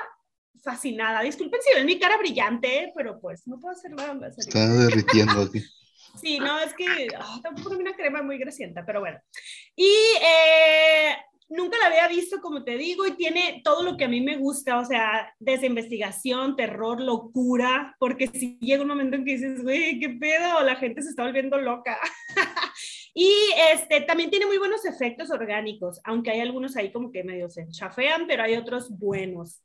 fascinada. 0.64 1.21
Disculpen 1.21 1.61
si 1.62 1.76
ven 1.76 1.87
mi 1.87 1.97
cara 1.97 2.19
brillante, 2.19 2.92
pero 2.97 3.21
pues 3.21 3.47
no 3.47 3.61
puedo 3.61 3.73
hacer 3.73 3.92
nada 3.92 4.14
más. 4.14 4.37
Está 4.37 4.66
derritiendo 4.66 5.42
aquí. 5.42 5.61
Sí, 6.21 6.40
no, 6.40 6.59
es 6.59 6.75
que 6.75 7.07
oh, 7.16 7.40
tampoco 7.40 7.76
una 7.76 7.95
crema 7.95 8.21
muy 8.21 8.37
grasienta, 8.37 8.85
pero 8.85 8.99
bueno. 8.99 9.21
Y 9.76 9.95
eh, 10.21 11.14
nunca 11.52 11.78
la 11.78 11.87
había 11.87 12.09
visto, 12.09 12.40
como 12.40 12.64
te 12.64 12.76
digo, 12.76 13.06
y 13.06 13.12
tiene 13.12 13.61
todo 13.62 13.82
lo 13.82 13.97
que 13.97 14.04
a 14.04 14.09
mí 14.09 14.21
me 14.21 14.37
gusta, 14.37 14.78
o 14.78 14.85
sea, 14.85 15.35
desde 15.38 15.66
investigación, 15.66 16.56
terror, 16.56 17.00
locura, 17.00 17.94
porque 17.99 18.26
si 18.28 18.59
llega 18.61 18.82
un 18.82 18.88
momento 18.88 19.16
en 19.16 19.25
que 19.25 19.32
dices, 19.32 19.62
güey, 19.62 20.00
qué 20.00 20.09
pedo, 20.11 20.62
la 20.62 20.76
gente 20.76 21.02
se 21.02 21.11
está 21.11 21.25
volviendo 21.25 21.59
loca. 21.59 21.99
y 23.14 23.32
este, 23.73 24.00
también 24.00 24.30
tiene 24.30 24.47
muy 24.47 24.59
buenos 24.59 24.85
efectos 24.87 25.30
orgánicos, 25.30 26.00
aunque 26.04 26.30
hay 26.30 26.40
algunos 26.40 26.76
ahí 26.76 26.90
como 26.90 27.12
que 27.12 27.23
medio 27.23 27.50
se 27.50 27.68
chafean, 27.68 28.26
pero 28.26 28.42
hay 28.42 28.56
otros 28.56 28.90
buenos. 28.99 29.62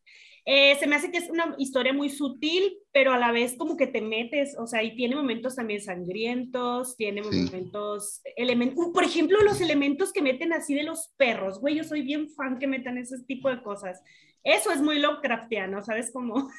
Eh, 0.50 0.77
se 0.80 0.88
me 0.88 0.96
hace 0.96 1.12
que 1.12 1.18
es 1.18 1.30
una 1.30 1.56
historia 1.58 1.92
muy 1.92 2.10
sutil, 2.10 2.77
pero 2.94 3.12
a 3.12 3.18
la 3.18 3.34
vez 3.34 3.58
como 3.58 3.75
que 3.75 3.86
te 3.86 4.00
metes, 4.00 4.56
o 4.58 4.66
sea, 4.66 4.82
y 4.82 4.96
tiene 4.96 5.13
momentos 5.13 5.58
también 5.58 5.82
sangrientos, 5.82 6.96
tiene 6.96 7.22
Sí. 7.22 7.30
momentos, 7.44 8.22
elementos, 8.38 8.88
por 8.94 9.04
ejemplo, 9.04 9.42
los 9.42 9.60
elementos 9.60 10.13
que 10.13 10.22
meten 10.22 10.54
así 10.54 10.74
de 10.74 10.84
los 10.84 11.13
perros, 11.18 11.60
güey, 11.60 11.75
yo 11.75 11.84
soy 11.84 12.01
bien 12.01 12.30
fan 12.30 12.60
que 12.60 12.68
metan 12.68 12.98
ese 12.98 13.22
tipo 13.25 13.50
de 13.50 13.62
cosas. 13.62 14.01
Eso 14.48 14.72
es 14.72 14.82
muy 14.82 14.98
Lovecraftiano, 15.00 15.84
¿sabes? 15.84 16.10
Como 16.13 16.50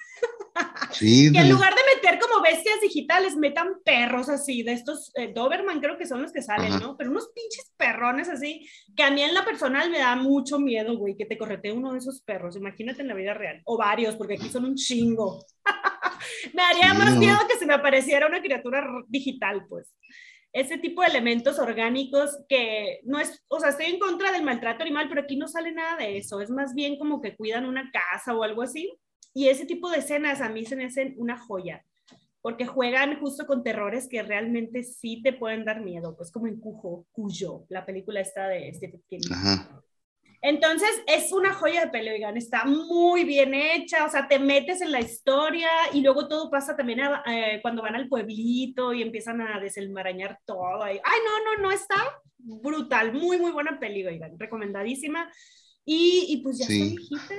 Sí, 0.92 1.32
que 1.32 1.38
en 1.38 1.48
lugar 1.48 1.74
de 1.74 1.80
meter 1.96 2.18
como 2.18 2.42
bestias 2.42 2.82
digitales, 2.82 3.34
metan 3.34 3.80
perros 3.82 4.28
así, 4.28 4.62
de 4.62 4.72
estos 4.72 5.10
eh, 5.14 5.32
Doberman 5.34 5.80
creo 5.80 5.96
que 5.96 6.04
son 6.04 6.20
los 6.20 6.30
que 6.30 6.42
salen, 6.42 6.74
Ajá. 6.74 6.80
¿no? 6.80 6.96
Pero 6.98 7.10
unos 7.10 7.30
pinches 7.34 7.72
perrones 7.78 8.28
así, 8.28 8.68
que 8.94 9.02
a 9.02 9.10
mí 9.10 9.22
en 9.22 9.32
la 9.32 9.42
personal 9.42 9.90
me 9.90 10.00
da 10.00 10.16
mucho 10.16 10.58
miedo, 10.58 10.98
güey, 10.98 11.16
que 11.16 11.24
te 11.24 11.38
corretee 11.38 11.72
uno 11.72 11.92
de 11.92 11.98
esos 12.00 12.20
perros, 12.20 12.56
imagínate 12.56 13.00
en 13.00 13.08
la 13.08 13.14
vida 13.14 13.32
real, 13.32 13.62
o 13.64 13.78
varios, 13.78 14.16
porque 14.16 14.34
aquí 14.34 14.50
son 14.50 14.66
un 14.66 14.74
chingo. 14.74 15.46
me 16.52 16.60
haría 16.60 16.92
más 16.92 17.16
miedo 17.16 17.38
que 17.48 17.56
se 17.56 17.64
me 17.64 17.72
apareciera 17.72 18.26
una 18.26 18.42
criatura 18.42 18.86
digital, 19.08 19.64
pues. 19.66 19.94
Ese 20.52 20.78
tipo 20.78 21.02
de 21.02 21.08
elementos 21.08 21.58
orgánicos 21.58 22.38
que 22.48 23.00
no 23.04 23.20
es, 23.20 23.44
o 23.48 23.60
sea, 23.60 23.70
estoy 23.70 23.86
en 23.86 23.98
contra 23.98 24.32
del 24.32 24.44
maltrato 24.44 24.82
animal, 24.82 25.08
pero 25.08 25.22
aquí 25.22 25.36
no 25.36 25.46
sale 25.48 25.72
nada 25.72 25.96
de 25.96 26.18
eso. 26.18 26.40
Es 26.40 26.50
más 26.50 26.74
bien 26.74 26.98
como 26.98 27.20
que 27.20 27.36
cuidan 27.36 27.66
una 27.66 27.90
casa 27.90 28.34
o 28.34 28.42
algo 28.42 28.62
así. 28.62 28.92
Y 29.34 29.48
ese 29.48 29.66
tipo 29.66 29.90
de 29.90 29.98
escenas 29.98 30.40
a 30.40 30.48
mí 30.48 30.64
se 30.64 30.76
me 30.76 30.86
hacen 30.86 31.14
una 31.18 31.38
joya 31.38 31.84
porque 32.40 32.66
juegan 32.66 33.18
justo 33.20 33.46
con 33.46 33.62
terrores 33.62 34.08
que 34.08 34.22
realmente 34.22 34.82
sí 34.82 35.22
te 35.22 35.32
pueden 35.32 35.64
dar 35.64 35.82
miedo, 35.82 36.16
pues 36.16 36.30
como 36.30 36.46
en 36.46 36.60
Cuyo, 36.60 37.66
la 37.68 37.84
película 37.84 38.20
esta 38.20 38.48
de 38.48 38.72
Stephen 38.72 39.02
King. 39.08 39.20
Entonces 40.40 40.90
es 41.06 41.32
una 41.32 41.52
joya 41.52 41.86
de 41.86 41.90
pelea, 41.90 42.14
oigan, 42.14 42.36
está 42.36 42.64
muy 42.64 43.24
bien 43.24 43.54
hecha, 43.54 44.04
o 44.04 44.10
sea, 44.10 44.28
te 44.28 44.38
metes 44.38 44.80
en 44.80 44.92
la 44.92 45.00
historia 45.00 45.68
y 45.92 46.00
luego 46.00 46.28
todo 46.28 46.50
pasa 46.50 46.76
también 46.76 47.00
eh, 47.26 47.58
cuando 47.60 47.82
van 47.82 47.96
al 47.96 48.08
pueblito 48.08 48.92
y 48.92 49.02
empiezan 49.02 49.40
a 49.40 49.58
desenmarañar 49.58 50.38
todo. 50.44 50.82
Ay, 50.82 50.98
no, 50.98 51.56
no, 51.56 51.62
no, 51.62 51.72
está 51.72 51.96
brutal, 52.38 53.12
muy, 53.12 53.38
muy 53.38 53.50
buena 53.50 53.80
peli, 53.80 54.06
oigan, 54.06 54.38
recomendadísima. 54.38 55.30
Y, 55.90 56.26
y, 56.28 56.42
pues 56.42 56.58
ya 56.58 56.66
sí, 56.66 56.96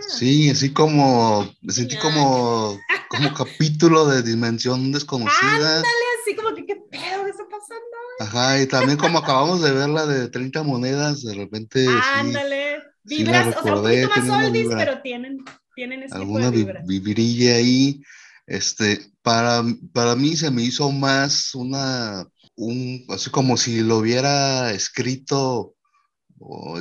Sí, 0.08 0.50
así 0.50 0.74
como, 0.74 1.48
me 1.62 1.72
sentí 1.72 1.96
como, 1.98 2.80
como 3.08 3.34
capítulo 3.38 4.08
de 4.08 4.24
Dimensión 4.24 4.92
Desconocida. 4.92 5.78
Ándale, 5.78 6.06
así 6.20 6.36
como 6.36 6.56
que 6.56 6.66
qué 6.66 6.76
pedo 6.76 7.28
está 7.28 7.44
pasando. 7.70 8.00
Ajá, 8.20 8.62
y 8.62 8.68
también 8.68 8.98
como 8.98 9.20
acabamos 9.20 9.62
de 9.62 9.72
ver 9.72 9.90
la 9.90 10.06
de 10.06 10.30
30 10.30 10.64
monedas, 10.64 11.24
de 11.24 11.36
repente. 11.36 11.86
Ándale, 12.14 12.84
vibras, 13.04 13.56
o 13.58 13.64
sea, 13.64 13.76
un 13.76 13.84
poquito 13.84 14.10
más 14.10 14.46
oldies, 14.46 14.68
pero 14.76 15.02
tienen, 15.02 15.46
tienen 15.76 16.04
ese 16.04 16.16
alguna 16.16 16.52
tipo 16.52 16.74
de 16.74 16.82
vibrilla 16.86 17.56
ahí. 17.56 18.02
Este, 18.46 19.00
para, 19.22 19.64
para 19.94 20.16
mí 20.16 20.36
se 20.36 20.50
me 20.52 20.64
hizo 20.64 20.92
más 20.92 21.54
una, 21.54 22.28
un, 22.56 23.06
así 23.10 23.30
como 23.30 23.58
si 23.58 23.82
lo 23.82 23.98
hubiera 23.98 24.72
escrito 24.72 25.76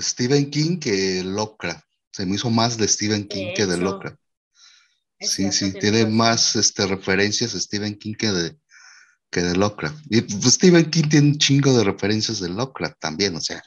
Stephen 0.00 0.50
King 0.50 0.78
que 0.78 1.22
Lovecraft. 1.22 1.84
Se 2.10 2.26
me 2.26 2.36
hizo 2.36 2.50
más 2.50 2.78
de 2.78 2.88
Stephen 2.88 3.28
King 3.28 3.52
que 3.54 3.66
de 3.66 3.76
Lovecraft. 3.76 4.18
sí, 5.20 5.52
sí, 5.52 5.72
tiene 5.72 6.06
más 6.06 6.56
este, 6.56 6.86
referencias 6.86 7.54
a 7.54 7.60
Stephen 7.60 7.96
King 7.96 8.14
que 8.14 8.30
de, 8.32 8.56
que 9.30 9.40
de 9.40 9.56
Lovecraft. 9.56 9.98
Y 10.10 10.22
pues, 10.22 10.54
Stephen 10.54 10.90
King 10.90 11.08
tiene 11.08 11.28
un 11.28 11.38
chingo 11.38 11.76
de 11.76 11.84
referencias 11.84 12.40
de 12.40 12.48
Lovecraft 12.48 12.98
también, 12.98 13.36
o 13.36 13.40
sea. 13.40 13.62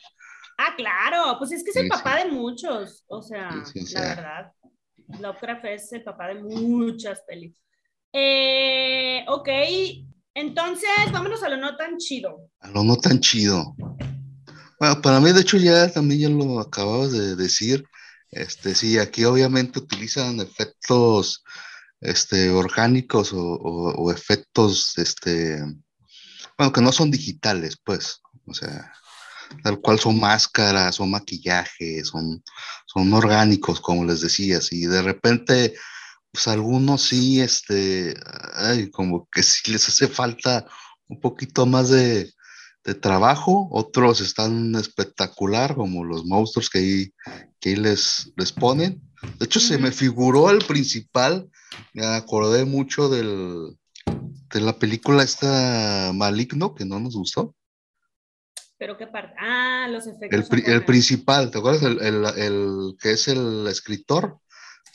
Ah, 0.58 0.74
claro, 0.75 1.38
pues 1.39 1.51
es 1.51 1.63
que 1.63 1.72
es 1.72 1.75
el 1.77 1.88
papá 1.88 2.18
de 2.18 2.32
muchos, 2.32 3.03
o 3.08 3.22
sea, 3.22 3.50
la 3.94 4.01
verdad. 4.01 4.51
Lovecraft 5.20 5.65
es 5.65 5.94
el 5.94 6.03
papá 6.03 6.27
de 6.30 6.36
muchas 6.36 7.22
películas. 7.27 7.62
Eh, 8.13 9.24
ok, 9.27 9.50
entonces 10.34 10.89
vámonos 11.12 11.44
a 11.44 11.50
lo 11.50 11.58
no 11.58 11.75
tan 11.75 11.98
chido. 11.98 12.50
A 12.60 12.70
lo 12.70 12.84
no 12.84 12.98
tan 12.98 13.20
chido. 13.20 13.75
Bueno, 14.80 15.01
para 15.01 15.20
mí, 15.20 15.32
de 15.32 15.41
hecho, 15.41 15.58
ya 15.58 15.91
también 15.91 16.22
ya 16.22 16.30
lo 16.30 16.60
acababas 16.60 17.12
de 17.12 17.36
decir. 17.36 17.86
Este, 18.32 18.74
sí, 18.75 18.98
aquí 18.98 19.25
obviamente 19.25 19.80
utilizan 19.80 20.39
efectos 20.39 21.44
este, 22.01 22.50
orgánicos 22.50 23.31
o, 23.34 24.12
efectos, 24.12 24.98
este, 24.98 25.62
bueno, 26.58 26.74
que 26.74 26.81
no 26.81 26.91
son 26.91 27.12
digitales, 27.12 27.77
pues, 27.84 28.22
o 28.46 28.53
sea, 28.53 28.91
tal 29.63 29.79
cual 29.79 30.00
son 30.00 30.20
máscaras, 30.20 30.96
son 30.96 31.12
maquillajes, 31.12 32.08
son, 32.08 32.43
son 32.88 33.13
orgánicos, 33.13 33.79
como 33.79 34.05
les 34.05 34.22
decía, 34.22 34.60
y 34.72 34.86
de 34.86 35.01
repente, 35.01 35.75
pues 36.31 36.48
algunos 36.48 37.03
sí, 37.03 37.39
este, 37.39 38.15
ay, 38.55 38.89
como 38.89 39.27
que 39.31 39.43
sí 39.43 39.72
les 39.72 39.88
hace 39.88 40.08
falta 40.08 40.65
un 41.08 41.20
poquito 41.20 41.65
más 41.65 41.89
de, 41.89 42.34
de 42.84 42.96
trabajo, 42.96 43.67
otros 43.72 44.22
están 44.22 44.74
espectacular, 44.75 45.75
como 45.75 46.03
los 46.03 46.25
monstruos 46.25 46.70
que 46.70 46.79
ahí, 46.79 47.13
que 47.60 47.77
les, 47.77 48.31
les 48.38 48.51
ponen. 48.51 49.01
De 49.38 49.46
hecho, 49.46 49.60
se 49.60 49.77
me 49.77 49.91
figuró 49.91 50.50
el 50.50 50.65
principal, 50.65 51.50
me 51.93 52.05
acordé 52.05 52.65
mucho 52.65 53.09
del, 53.09 53.77
de 54.53 54.61
la 54.61 54.77
película 54.77 55.23
esta 55.23 56.11
Maligno, 56.13 56.75
que 56.75 56.85
no 56.85 56.99
nos 56.99 57.15
gustó. 57.15 57.55
¿Pero 58.77 58.97
qué 58.97 59.07
parte? 59.07 59.35
Ah, 59.39 59.87
los 59.89 60.07
efectos. 60.07 60.49
El, 60.65 60.85
principal, 60.85 61.51
¿te 61.51 61.59
acuerdas? 61.59 61.83
El, 61.83 62.01
el, 62.01 62.25
el, 62.37 62.95
que 62.99 63.11
es 63.11 63.27
el 63.27 63.67
escritor, 63.67 64.39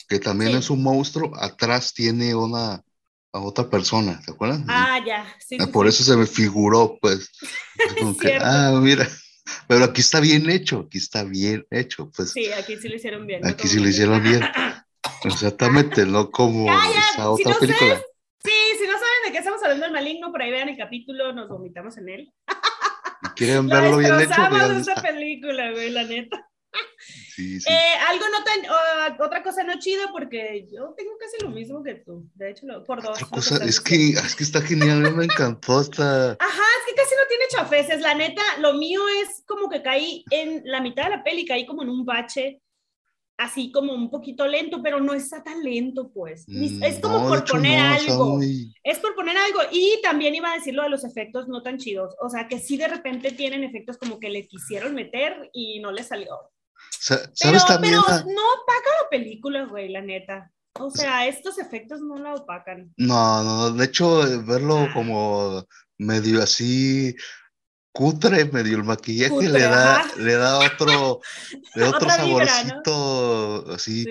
que 0.09 0.19
también 0.19 0.55
es 0.57 0.69
un 0.69 0.83
monstruo, 0.83 1.31
atrás 1.39 1.93
tiene 1.93 2.35
una, 2.35 2.83
a 3.31 3.39
otra 3.39 3.69
persona, 3.69 4.21
¿te 4.25 4.31
acuerdas? 4.31 4.61
Ah, 4.67 4.99
ya, 5.05 5.25
sí. 5.39 5.57
Por 5.71 5.87
eso 5.87 6.03
se 6.03 6.17
me 6.17 6.25
figuró, 6.25 6.97
pues. 7.01 7.29
ah, 8.41 8.77
mira, 8.81 9.07
pero 9.67 9.85
aquí 9.85 10.01
está 10.01 10.19
bien 10.19 10.49
hecho, 10.49 10.85
aquí 10.87 10.97
está 10.97 11.23
bien 11.23 11.65
hecho, 11.71 12.11
pues. 12.15 12.31
Sí, 12.31 12.51
aquí 12.51 12.77
sí 12.77 12.89
lo 12.89 12.95
hicieron 12.95 13.25
bien. 13.25 13.45
Aquí 13.45 13.67
sí 13.67 13.79
lo 13.79 13.87
hicieron 13.87 14.21
bien. 14.21 14.41
Exactamente, 15.23 16.05
no 16.05 16.29
como 16.31 16.71
esa 16.71 17.29
otra 17.29 17.55
película. 17.59 18.01
sí, 18.43 18.51
si 18.79 18.87
no 18.87 18.93
saben 18.93 19.23
de 19.25 19.31
qué 19.31 19.37
estamos 19.39 19.61
hablando 19.63 19.85
del 19.85 19.93
maligno, 19.93 20.31
por 20.31 20.41
ahí 20.41 20.51
vean 20.51 20.69
el 20.69 20.77
capítulo, 20.77 21.33
nos 21.33 21.49
vomitamos 21.49 21.97
en 21.97 22.09
él. 22.09 22.33
¿Quieren 23.35 23.67
verlo 23.67 23.97
bien 23.97 24.19
hecho? 24.19 24.31
esa 24.31 25.01
película, 25.01 25.71
güey, 25.71 25.89
la 25.89 26.03
neta. 26.03 26.47
Eh, 27.39 27.93
algo 28.07 28.25
no 28.29 28.43
tan, 28.43 29.19
otra 29.19 29.43
cosa 29.43 29.63
no 29.63 29.77
chida 29.77 30.11
porque 30.11 30.67
yo 30.71 30.95
tengo 30.97 31.11
casi 31.19 31.43
lo 31.43 31.51
mismo 31.51 31.83
que 31.83 31.95
tú, 31.95 32.27
de 32.33 32.49
hecho, 32.49 32.65
por 32.85 33.03
dos. 33.03 33.19
Cosa, 33.25 33.63
es, 33.63 33.79
que, 33.79 34.09
es 34.09 34.35
que 34.35 34.43
está 34.43 34.59
genial, 34.59 35.13
me 35.15 35.25
encantó 35.25 35.81
esta... 35.81 36.31
Ajá, 36.39 36.63
es 36.79 36.85
que 36.87 36.95
casi 36.95 37.15
no 37.15 37.27
tiene 37.29 37.45
chafeces, 37.49 38.01
la 38.01 38.15
neta, 38.15 38.41
lo 38.59 38.73
mío 38.73 39.01
es 39.21 39.43
como 39.45 39.69
que 39.69 39.83
caí 39.83 40.25
en 40.31 40.63
la 40.65 40.81
mitad 40.81 41.03
de 41.03 41.17
la 41.17 41.23
peli, 41.23 41.45
caí 41.45 41.67
como 41.67 41.83
en 41.83 41.89
un 41.89 42.05
bache, 42.05 42.59
así 43.37 43.71
como 43.71 43.93
un 43.93 44.09
poquito 44.09 44.47
lento, 44.47 44.81
pero 44.81 44.99
no 44.99 45.13
está 45.13 45.43
tan 45.43 45.63
lento, 45.63 46.11
pues. 46.11 46.45
Mm, 46.47 46.83
es 46.83 46.99
como 46.99 47.27
por 47.27 47.45
poner 47.45 47.79
algo. 47.79 48.39
Es 48.83 48.99
por 48.99 49.15
poner 49.15 49.37
algo. 49.37 49.59
Y 49.71 49.99
también 50.01 50.35
iba 50.35 50.51
a 50.51 50.55
decir 50.55 50.73
lo 50.73 50.83
de 50.83 50.89
los 50.89 51.03
efectos 51.03 51.47
no 51.47 51.61
tan 51.61 51.77
chidos. 51.77 52.15
O 52.19 52.29
sea, 52.29 52.47
que 52.47 52.59
sí 52.59 52.77
de 52.77 52.87
repente 52.87 53.31
tienen 53.31 53.63
efectos 53.63 53.97
como 53.97 54.19
que 54.19 54.29
le 54.29 54.47
quisieron 54.47 54.95
meter 54.95 55.49
y 55.53 55.79
no 55.79 55.91
le 55.91 56.03
salió. 56.03 56.35
¿Sabes 56.99 57.31
pero, 57.39 57.59
también? 57.65 57.93
Pero 58.05 58.17
no 58.25 58.41
opaca 58.53 58.89
la 59.03 59.09
película, 59.09 59.65
güey, 59.65 59.89
la 59.89 60.01
neta. 60.01 60.51
O 60.79 60.89
sea, 60.89 61.27
estos 61.27 61.57
efectos 61.57 62.01
no 62.01 62.17
la 62.17 62.35
opacan. 62.35 62.93
No, 62.97 63.43
no, 63.43 63.71
de 63.71 63.85
hecho, 63.85 64.21
verlo 64.45 64.77
ah. 64.77 64.91
como 64.93 65.65
medio 65.97 66.41
así 66.41 67.15
cutre, 67.97 68.45
medio 68.45 68.77
el 68.77 68.83
maquillaje 68.83 69.49
le 69.49 69.59
da, 69.59 70.05
le 70.17 70.33
da 70.33 70.59
otro, 70.59 71.19
le 71.73 71.83
otro 71.83 72.07
saborcito 72.07 73.71
así 73.73 74.05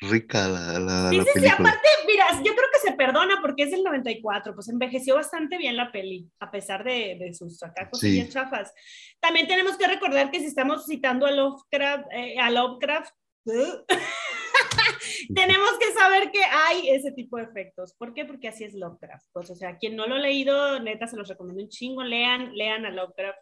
rica 0.00 0.46
la, 0.46 0.78
la, 0.78 1.08
sí, 1.08 1.16
la 1.16 1.24
sí, 1.24 1.30
Sí, 1.40 1.48
aparte, 1.48 1.88
mira, 2.06 2.26
yo 2.44 2.54
creo 2.54 2.68
que 2.70 2.80
se 2.86 2.92
perdona 2.92 3.38
porque 3.40 3.62
es 3.62 3.70
del 3.70 3.82
94, 3.82 4.54
pues 4.54 4.68
envejeció 4.68 5.14
bastante 5.14 5.56
bien 5.56 5.74
la 5.74 5.90
peli, 5.90 6.28
a 6.38 6.50
pesar 6.50 6.84
de, 6.84 7.16
de 7.18 7.32
sus 7.32 7.62
acá 7.62 7.88
cosillas 7.88 8.28
chafas. 8.28 8.74
También 9.20 9.48
tenemos 9.48 9.78
que 9.78 9.86
recordar 9.86 10.30
que 10.30 10.40
si 10.40 10.46
estamos 10.46 10.84
citando 10.84 11.24
a 11.24 11.30
Lovecraft, 11.30 12.08
eh, 12.12 12.38
a 12.38 12.50
Lovecraft 12.50 13.14
tenemos 15.34 15.70
que 15.78 15.92
saber 15.92 16.30
que 16.30 16.42
hay 16.42 16.90
ese 16.90 17.12
tipo 17.12 17.36
de 17.36 17.44
efectos. 17.44 17.94
¿Por 17.94 18.14
qué? 18.14 18.24
Porque 18.24 18.48
así 18.48 18.64
es 18.64 18.74
Lovecraft. 18.74 19.26
Pues, 19.32 19.50
o 19.50 19.54
sea, 19.54 19.78
quien 19.78 19.96
no 19.96 20.06
lo 20.06 20.16
ha 20.16 20.18
leído, 20.18 20.80
neta, 20.80 21.06
se 21.06 21.16
los 21.16 21.28
recomiendo 21.28 21.62
un 21.62 21.68
chingo, 21.68 22.02
lean, 22.02 22.54
lean 22.56 22.86
a 22.86 22.90
Lovecraft. 22.90 23.38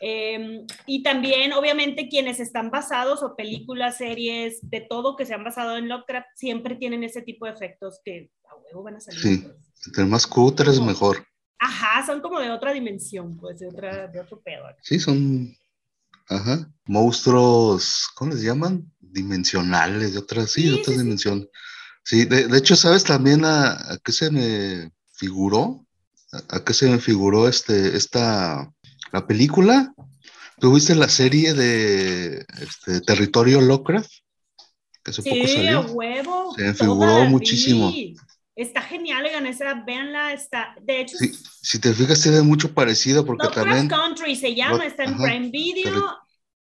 Em, 0.00 0.66
y 0.86 1.02
también, 1.02 1.52
obviamente, 1.52 2.08
quienes 2.08 2.40
están 2.40 2.70
basados 2.70 3.22
o 3.22 3.36
películas, 3.36 3.98
series, 3.98 4.58
de 4.62 4.80
todo 4.80 5.16
que 5.16 5.26
se 5.26 5.34
han 5.34 5.44
basado 5.44 5.76
en 5.76 5.88
Lovecraft, 5.88 6.28
siempre 6.36 6.76
tienen 6.76 7.04
ese 7.04 7.22
tipo 7.22 7.46
de 7.46 7.52
efectos 7.52 8.00
que 8.04 8.30
a 8.44 8.56
huevo 8.56 8.84
van 8.84 8.96
a 8.96 9.00
salir. 9.00 9.20
Sí, 9.20 9.46
entre 9.86 10.04
más 10.04 10.26
cutre 10.26 10.70
es 10.70 10.80
mejor. 10.80 11.24
Ajá, 11.58 12.06
son 12.06 12.20
como 12.20 12.38
de 12.38 12.50
otra 12.50 12.72
dimensión, 12.72 13.36
pues, 13.36 13.58
de, 13.58 13.68
otra, 13.68 14.06
de 14.06 14.20
otro 14.20 14.40
pedo. 14.40 14.64
Sí, 14.82 15.00
son, 15.00 15.52
ajá, 16.28 16.70
monstruos, 16.86 18.08
¿cómo 18.14 18.30
les 18.30 18.42
llaman? 18.42 18.90
Dimensionales, 19.10 20.12
de 20.12 20.18
otras, 20.18 20.50
sí, 20.50 20.68
de 20.68 20.74
otra 20.74 20.96
dimensión. 20.96 21.48
Sí, 22.04 22.24
de, 22.24 22.56
hecho, 22.56 22.74
¿sabes 22.74 23.04
también 23.04 23.44
a, 23.44 23.98
qué 24.02 24.12
se 24.12 24.30
me 24.30 24.90
figuró? 25.12 25.84
A, 26.48 26.64
qué 26.64 26.72
se 26.72 26.88
me 26.88 26.98
figuró 26.98 27.48
este, 27.48 27.96
esta, 27.96 28.72
la 29.12 29.26
película? 29.26 29.92
¿Tuviste 30.58 30.94
la 30.94 31.08
serie 31.08 31.54
de 31.54 32.46
este, 32.60 33.00
Territorio 33.02 33.60
Lovecraft? 33.60 34.10
Que 35.04 35.10
hace 35.10 35.22
sí, 35.22 35.30
poco 35.30 35.46
salió. 35.48 35.82
huevo. 35.82 36.54
Se 36.56 36.62
me 36.62 36.74
figuró 36.74 37.24
muchísimo. 37.26 37.92
Está 38.56 38.82
genial, 38.82 39.24
oigan, 39.24 39.46
esa, 39.46 39.74
véanla, 39.84 40.32
está, 40.32 40.74
de 40.82 41.02
hecho... 41.02 41.16
si 41.16 41.78
te 41.78 41.92
fijas, 41.92 42.20
tiene 42.20 42.42
mucho 42.42 42.74
parecido 42.74 43.24
porque 43.24 43.46
también... 43.48 43.86
Country 43.86 44.34
se 44.34 44.54
llama, 44.54 44.84
está 44.84 45.04
en 45.04 45.16
Prime 45.16 45.50
Video. 45.50 46.18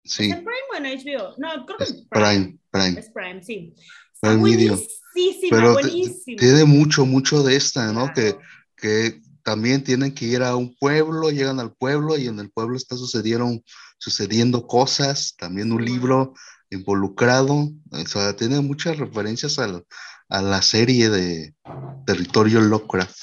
Sí. 0.05 0.31
¿Es 0.31 0.37
Prime 0.37 0.51
o 0.73 0.77
en 0.77 0.85
HBO? 0.85 1.35
No, 1.39 1.67
creo 1.67 1.79
que 1.79 1.85
es 1.85 2.07
Prime. 2.11 2.59
Prime. 2.71 2.99
Es 3.01 3.11
Prime, 3.11 3.43
sí. 3.43 3.75
Prime 4.21 4.43
Video. 4.45 4.79
Buenísima, 5.15 5.51
Pero 5.57 5.73
buenísima. 5.75 6.37
tiene 6.39 6.65
mucho, 6.65 7.05
mucho 7.07 7.43
de 7.43 7.57
esta, 7.57 7.93
¿no? 7.93 8.13
Que, 8.13 8.33
Claro. 8.33 8.41
que 8.77 9.21
también 9.43 9.83
tienen 9.83 10.15
que 10.15 10.27
ir 10.27 10.43
a 10.43 10.55
un 10.57 10.75
pueblo, 10.77 11.31
llegan 11.31 11.61
al 11.61 11.73
pueblo 11.75 12.17
y 12.19 12.27
en 12.29 12.39
el 12.39 12.51
pueblo 12.51 12.77
está 12.77 12.97
sucedieron, 12.97 13.63
sucediendo 13.99 14.67
cosas, 14.67 15.35
también 15.37 15.73
un 15.73 15.85
libro 15.85 16.35
involucrado, 16.71 17.71
o 17.91 18.07
sea, 18.07 18.37
tiene 18.37 18.61
muchas 18.61 18.97
referencias 18.99 19.59
al- 19.59 19.85
a 20.29 20.43
la 20.43 20.63
serie 20.63 21.11
de 21.11 21.55
Territorio 22.07 22.61
Lovecraft. 22.61 23.19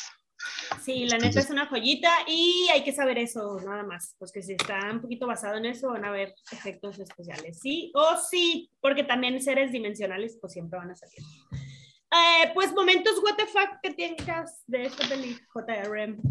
Sí, 0.88 1.00
la 1.00 1.17
neta 1.17 1.27
Entonces- 1.27 1.44
es 1.46 1.51
una 1.51 1.65
joyita 1.67 2.10
y 2.29 2.70
hay 2.72 2.82
que 2.82 2.94
saber 2.94 3.17
eso 3.17 3.60
nada 3.60 3.84
más, 3.84 4.15
pues 4.17 4.32
que 4.32 4.41
si 4.41 4.53
está 4.53 4.89
un 4.89 5.01
poquito 5.01 5.27
basado 5.27 5.58
en 5.58 5.65
eso 5.65 5.89
van 5.89 6.06
a 6.06 6.08
haber 6.08 6.34
efectos 6.53 6.98
especiales, 6.98 7.60
sí 7.60 7.91
o 7.94 8.15
sí, 8.15 8.72
porque 8.79 9.03
también 9.03 9.41
seres 9.41 9.74
dimensionales 9.74 10.38
pues 10.39 10.53
siempre 10.53 10.79
van 10.79 10.91
a 10.91 10.96
salir. 10.96 11.17
Eh, 11.51 12.51
pues 12.53 12.72
momentos 12.72 13.20
what 13.22 13.36
the 13.36 13.46
fuck 13.48 13.82
que 13.84 13.96
tengas 13.96 14.63
de 14.65 14.84
esta 14.84 15.10
peli 15.10 15.38
JRM. 15.53 16.22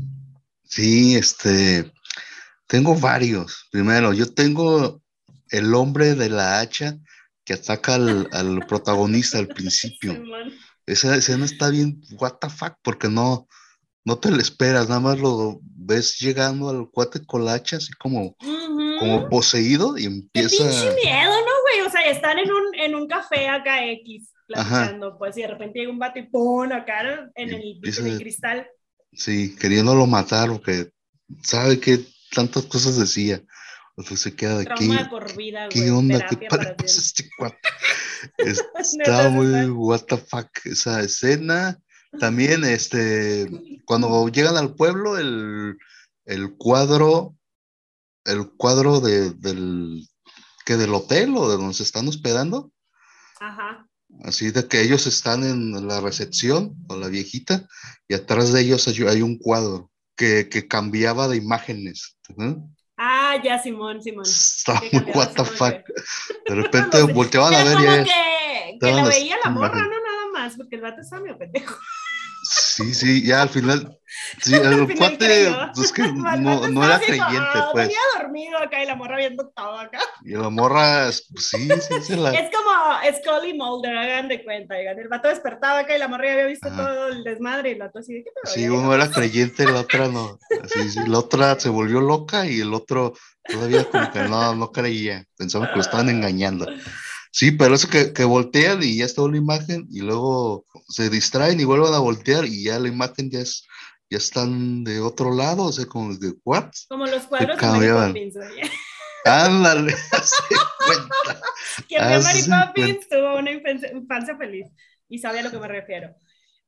Sí, 0.64 1.16
este, 1.16 1.92
tengo 2.66 2.94
varios. 2.94 3.68
Primero, 3.70 4.14
yo 4.14 4.32
tengo 4.32 5.02
el 5.50 5.74
hombre 5.74 6.14
de 6.14 6.30
la 6.30 6.60
hacha 6.60 6.96
que 7.44 7.52
ataca 7.52 7.96
al, 7.96 8.26
al 8.32 8.60
protagonista 8.66 9.36
al 9.36 9.48
principio. 9.48 10.14
Esa 10.86 11.14
escena 11.14 11.44
está 11.44 11.68
bien, 11.68 12.00
what 12.12 12.38
the 12.40 12.48
fuck, 12.48 12.72
porque 12.82 13.10
no, 13.10 13.46
no 14.06 14.16
te 14.18 14.30
lo 14.30 14.38
esperas, 14.40 14.88
nada 14.88 15.00
más 15.00 15.18
lo 15.18 15.58
ves 15.62 16.18
llegando 16.18 16.70
al 16.70 16.88
cuate 16.90 17.26
con 17.26 17.44
la 17.44 17.52
hacha, 17.54 17.76
así 17.76 17.92
como, 17.92 18.36
Ujú. 18.40 18.98
como 18.98 19.28
poseído 19.28 19.98
y 19.98 20.02
Qué 20.02 20.06
empieza. 20.06 20.56
pinche 20.64 20.94
miedo, 21.04 21.30
¿no, 21.32 21.52
güey? 21.62 21.86
O 21.86 21.90
sea, 21.90 22.02
están 22.10 22.38
en 22.38 22.50
un, 22.50 22.74
en 22.76 22.94
un 22.94 23.06
café 23.06 23.48
acá 23.48 23.84
X 23.84 24.30
Ajá. 24.54 24.68
platicando, 24.78 25.18
pues 25.18 25.36
y 25.36 25.42
de 25.42 25.48
repente 25.48 25.80
llega 25.80 25.90
un 25.92 25.98
vato 25.98 26.18
y 26.18 26.22
pon 26.28 26.72
acá 26.72 27.00
en 27.34 27.50
el, 27.52 27.72
empieza- 27.76 28.00
en 28.00 28.06
el 28.06 28.18
cristal. 28.18 28.66
Sí, 29.12 29.54
queriéndolo 29.56 30.06
matar, 30.06 30.48
porque 30.50 30.88
sabe 31.42 31.78
que 31.80 32.00
tantas 32.32 32.64
cosas 32.64 32.96
decía. 32.98 33.42
Entonces 33.98 34.20
se 34.20 34.36
queda 34.36 34.58
de 34.58 34.70
aquí. 34.70 34.90
Por 35.10 35.36
vida, 35.36 35.68
¿Qué 35.70 35.80
güey. 35.80 35.90
onda? 35.90 36.26
¿Qué 36.26 36.46
para 36.48 36.76
este 36.84 37.28
cuate? 37.38 37.58
Es- 38.38 38.62
Neta, 38.96 39.10
Está 39.20 39.28
muy 39.30 39.70
what 39.70 40.02
the 40.02 40.16
fuck 40.18 40.48
esa 40.64 41.00
escena. 41.00 41.78
También, 42.18 42.64
este, 42.64 43.48
cuando 43.84 44.28
llegan 44.28 44.56
al 44.56 44.74
pueblo, 44.74 45.18
el, 45.18 45.78
el 46.24 46.56
cuadro, 46.56 47.36
el 48.24 48.50
cuadro 48.56 49.00
de, 49.00 49.30
del, 49.32 50.06
que 50.64 50.76
del 50.76 50.94
hotel 50.94 51.36
o 51.36 51.48
de 51.48 51.56
donde 51.56 51.74
se 51.74 51.84
están 51.84 52.08
hospedando, 52.08 52.72
Ajá. 53.40 53.86
así 54.24 54.50
de 54.50 54.66
que 54.66 54.82
ellos 54.82 55.06
están 55.06 55.44
en 55.44 55.86
la 55.86 56.00
recepción 56.00 56.74
con 56.86 57.00
la 57.00 57.08
viejita 57.08 57.66
y 58.08 58.14
atrás 58.14 58.52
de 58.52 58.60
ellos 58.62 58.86
hay, 58.88 59.02
hay 59.06 59.22
un 59.22 59.38
cuadro 59.38 59.90
que, 60.16 60.48
que 60.48 60.66
cambiaba 60.66 61.28
de 61.28 61.36
imágenes. 61.36 62.16
Ah, 62.96 63.36
ya, 63.42 63.62
Simón, 63.62 64.02
Simón. 64.02 64.24
Está 64.24 64.80
muy 64.92 65.02
what 65.14 65.34
the 65.34 65.44
fuck. 65.44 65.76
De 66.46 66.54
repente 66.62 67.02
volteaban 67.02 67.54
a 67.54 67.64
ver 67.64 67.78
y 67.78 68.04
que, 68.04 68.78
que 68.80 68.92
la 68.92 69.04
veía 69.04 69.36
la 69.44 69.50
morra, 69.50 69.82
no 69.82 69.88
nada 69.88 70.26
más, 70.32 70.56
porque 70.56 70.76
el 70.76 70.82
vato 70.82 71.02
está 71.02 71.20
medio 71.20 71.38
pendejo. 71.38 71.76
Sí, 72.48 72.94
sí, 72.94 73.26
ya 73.26 73.42
al 73.42 73.48
final, 73.48 73.98
sí, 74.42 74.54
el 74.62 74.86
final 74.86 74.96
cuate, 74.98 75.16
creyó. 75.18 75.72
es 75.82 75.92
que 75.92 76.02
no, 76.12 76.68
no 76.68 76.84
era 76.84 76.98
creyente, 76.98 77.26
"Ah, 77.38 77.68
pues. 77.72 77.88
Venía 77.88 78.00
dormido 78.18 78.58
acá 78.58 78.82
y 78.82 78.86
la 78.86 78.94
morra 78.94 79.16
viendo 79.16 79.48
todo 79.54 79.78
acá. 79.78 79.98
Y 80.24 80.32
la 80.32 80.48
morra, 80.50 81.04
pues, 81.06 81.48
sí, 81.50 81.68
sí, 81.80 82.02
se 82.02 82.16
la... 82.16 82.32
Es 82.32 82.50
como 82.54 83.16
Scully 83.18 83.54
Mulder, 83.54 83.96
hagan 83.96 84.28
de 84.28 84.42
cuenta. 84.44 84.74
oigan, 84.76 84.98
El 84.98 85.08
vato 85.08 85.28
despertaba 85.28 85.80
acá 85.80 85.94
y 85.94 85.98
la 85.98 86.08
morra 86.08 86.26
ya 86.26 86.32
había 86.32 86.46
visto 86.46 86.68
Ajá. 86.68 86.76
todo 86.76 87.08
el 87.08 87.22
desmadre 87.24 87.70
y 87.70 87.72
el 87.74 87.78
vato 87.78 87.98
así 88.00 88.14
de 88.14 88.24
qué 88.24 88.30
pedo, 88.34 88.52
Sí, 88.54 88.64
uno 88.68 88.82
llegamos". 88.82 88.94
era 89.06 89.10
creyente, 89.14 89.64
la 89.66 89.80
otra 89.80 90.08
no. 90.08 90.38
Sí, 90.68 90.90
sí, 90.90 91.00
la 91.06 91.18
otra 91.18 91.58
se 91.60 91.68
volvió 91.68 92.00
loca 92.00 92.46
y 92.46 92.60
el 92.60 92.74
otro 92.74 93.12
todavía 93.48 93.84
como 93.84 94.10
que 94.10 94.20
no, 94.20 94.54
no 94.56 94.72
creía. 94.72 95.24
Pensaba 95.36 95.68
que 95.68 95.74
lo 95.76 95.80
estaban 95.82 96.08
engañando. 96.08 96.66
Sí, 97.36 97.50
pero 97.50 97.74
eso 97.74 97.90
que, 97.90 98.14
que 98.14 98.24
voltean 98.24 98.82
y 98.82 98.96
ya 98.96 99.04
está 99.04 99.20
una 99.20 99.36
imagen 99.36 99.86
y 99.90 100.00
luego 100.00 100.64
se 100.88 101.10
distraen 101.10 101.60
y 101.60 101.64
vuelven 101.64 101.92
a 101.92 101.98
voltear 101.98 102.46
y 102.46 102.64
ya 102.64 102.78
la 102.78 102.88
imagen 102.88 103.30
ya 103.30 103.40
es, 103.40 103.68
ya 104.08 104.16
están 104.16 104.84
de 104.84 105.00
otro 105.00 105.34
lado, 105.34 105.64
o 105.64 105.72
sea, 105.72 105.84
como 105.84 106.16
de 106.16 106.32
what? 106.44 106.70
Como 106.88 107.04
los 107.04 107.24
cuadros 107.24 107.58
de 107.58 107.66
Mary 107.66 107.72
cambiaban. 107.72 108.14
Poppins, 108.14 108.36
oye. 108.36 108.62
Ándale, 109.26 109.92
hazte 110.12 110.54
cuenta. 110.86 111.42
Quien 111.88 112.08
vio 112.08 112.22
Mary 112.22 112.42
Poppins 112.42 113.08
tuvo 113.10 113.38
una 113.38 113.50
infancia, 113.50 113.92
infancia 113.92 114.36
feliz 114.38 114.68
y 115.06 115.18
sabe 115.18 115.40
a 115.40 115.42
lo 115.42 115.50
que 115.50 115.58
me 115.58 115.68
refiero. 115.68 116.16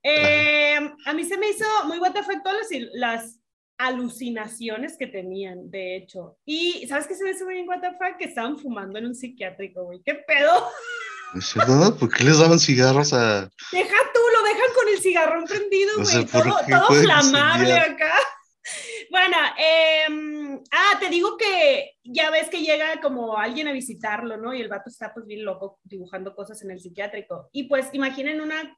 Eh, 0.02 0.78
a 1.06 1.12
mí 1.14 1.24
se 1.24 1.38
me 1.38 1.48
hizo 1.48 1.64
muy 1.86 1.98
what 1.98 2.12
the 2.12 2.22
fuck 2.22 2.42
todas 2.44 2.66
las 2.92 3.37
alucinaciones 3.78 4.96
que 4.98 5.06
tenían, 5.06 5.70
de 5.70 5.96
hecho. 5.96 6.36
Y 6.44 6.86
¿sabes 6.88 7.06
qué 7.06 7.14
se 7.14 7.24
me 7.24 7.30
hizo 7.30 7.46
the 7.46 7.90
fuck? 7.92 8.18
Que 8.18 8.26
estaban 8.26 8.58
fumando 8.58 8.98
en 8.98 9.06
un 9.06 9.14
psiquiátrico, 9.14 9.84
güey. 9.84 10.02
¿Qué 10.04 10.14
pedo? 10.14 10.68
¿Es? 11.34 11.54
¿Por 11.98 12.12
qué 12.12 12.24
les 12.24 12.38
daban 12.38 12.58
cigarros 12.58 13.12
a...? 13.12 13.48
Deja 13.72 13.96
tú, 14.14 14.20
lo 14.36 14.42
dejan 14.44 14.74
con 14.74 14.88
el 14.88 14.98
cigarrón 14.98 15.44
prendido, 15.44 15.92
O 15.92 15.96
güey. 15.96 16.06
sea, 16.06 16.22
¿por 16.26 16.42
todo 16.42 16.58
todo 16.68 17.02
flamable 17.02 17.72
acá. 17.72 18.14
Bueno, 19.10 19.36
em, 19.56 20.60
ah, 20.70 20.98
te 21.00 21.08
digo 21.08 21.36
que 21.36 21.92
ya 22.04 22.30
ves 22.30 22.48
que 22.50 22.60
llega 22.60 23.00
como 23.00 23.38
alguien 23.38 23.68
a 23.68 23.72
visitarlo, 23.72 24.36
¿no? 24.36 24.52
Y 24.54 24.60
el 24.60 24.68
vato 24.68 24.90
está 24.90 25.14
pues 25.14 25.26
bien 25.26 25.44
loco 25.44 25.78
dibujando 25.84 26.34
cosas 26.34 26.60
en 26.62 26.70
el 26.72 26.80
psiquiátrico. 26.80 27.48
Y 27.52 27.64
pues 27.64 27.88
imaginen 27.92 28.40
una, 28.40 28.76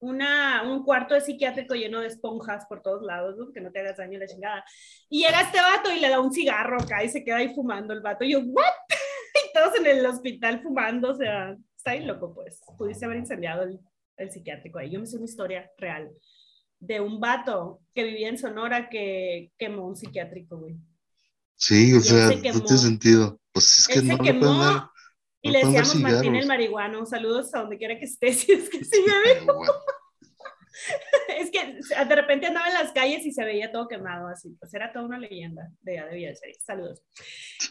una, 0.00 0.62
un 0.62 0.82
cuarto 0.82 1.14
de 1.14 1.20
psiquiátrico 1.20 1.74
lleno 1.74 2.00
de 2.00 2.08
esponjas 2.08 2.66
por 2.66 2.82
todos 2.82 3.02
lados, 3.02 3.36
¿no? 3.36 3.52
Que 3.52 3.60
no 3.60 3.70
te 3.70 3.80
hagas 3.80 3.98
daño 3.98 4.18
la 4.18 4.26
chingada. 4.26 4.64
Y 5.08 5.22
llega 5.22 5.42
este 5.42 5.60
vato 5.60 5.92
y 5.92 6.00
le 6.00 6.08
da 6.08 6.20
un 6.20 6.32
cigarro 6.32 6.80
acá 6.80 7.04
y 7.04 7.08
se 7.08 7.22
queda 7.22 7.36
ahí 7.36 7.54
fumando 7.54 7.92
el 7.92 8.00
vato. 8.00 8.24
Y 8.24 8.32
yo, 8.32 8.40
¿what? 8.40 8.64
y 8.88 9.52
todos 9.52 9.78
en 9.78 9.86
el 9.86 10.06
hospital 10.06 10.62
fumando, 10.62 11.10
o 11.10 11.14
sea, 11.14 11.56
está 11.76 11.92
bien 11.92 12.06
loco, 12.06 12.34
pues. 12.34 12.60
Pudiste 12.78 13.04
haber 13.04 13.18
incendiado 13.18 13.62
el, 13.62 13.78
el 14.16 14.30
psiquiátrico 14.30 14.78
ahí. 14.78 14.90
Yo 14.90 15.00
me 15.00 15.06
sé 15.06 15.16
una 15.16 15.26
historia 15.26 15.70
real 15.76 16.10
de 16.78 17.00
un 17.00 17.20
vato 17.20 17.80
que 17.94 18.04
vivía 18.04 18.28
en 18.28 18.38
Sonora 18.38 18.88
que 18.88 19.52
quemó 19.58 19.86
un 19.86 19.96
psiquiátrico, 19.96 20.56
güey. 20.56 20.76
Sí, 21.56 21.92
o 21.92 22.00
sea, 22.00 22.28
se 22.28 22.36
no 22.36 22.62
tiene 22.62 22.78
sentido. 22.78 23.38
Pues 23.52 23.80
es 23.80 23.88
que 23.88 23.98
Él 23.98 24.08
no 24.08 24.16
se 24.16 24.22
quemó. 24.22 24.90
Y 25.42 25.50
le 25.50 25.60
decíamos 25.60 25.94
Martín 25.96 26.36
el 26.36 26.46
marihuano. 26.46 27.06
Saludos 27.06 27.54
a 27.54 27.60
donde 27.60 27.78
quiera 27.78 27.98
que 27.98 28.04
esté, 28.04 28.32
si 28.34 28.52
es 28.52 28.68
que 28.68 28.84
sigue 28.84 29.40
vivo. 29.40 29.62
Es 31.36 31.50
que 31.50 31.78
de 32.04 32.14
repente 32.14 32.46
andaba 32.46 32.68
en 32.68 32.74
las 32.74 32.92
calles 32.92 33.26
y 33.26 33.32
se 33.32 33.44
veía 33.44 33.70
todo 33.70 33.88
quemado 33.88 34.28
así. 34.28 34.56
Pues 34.58 34.72
era 34.72 34.92
toda 34.92 35.04
una 35.04 35.18
leyenda. 35.18 35.68
De 35.82 35.96
ya 35.96 36.06
debía 36.06 36.28
de 36.28 36.36
ser. 36.36 36.54
Saludos. 36.54 37.02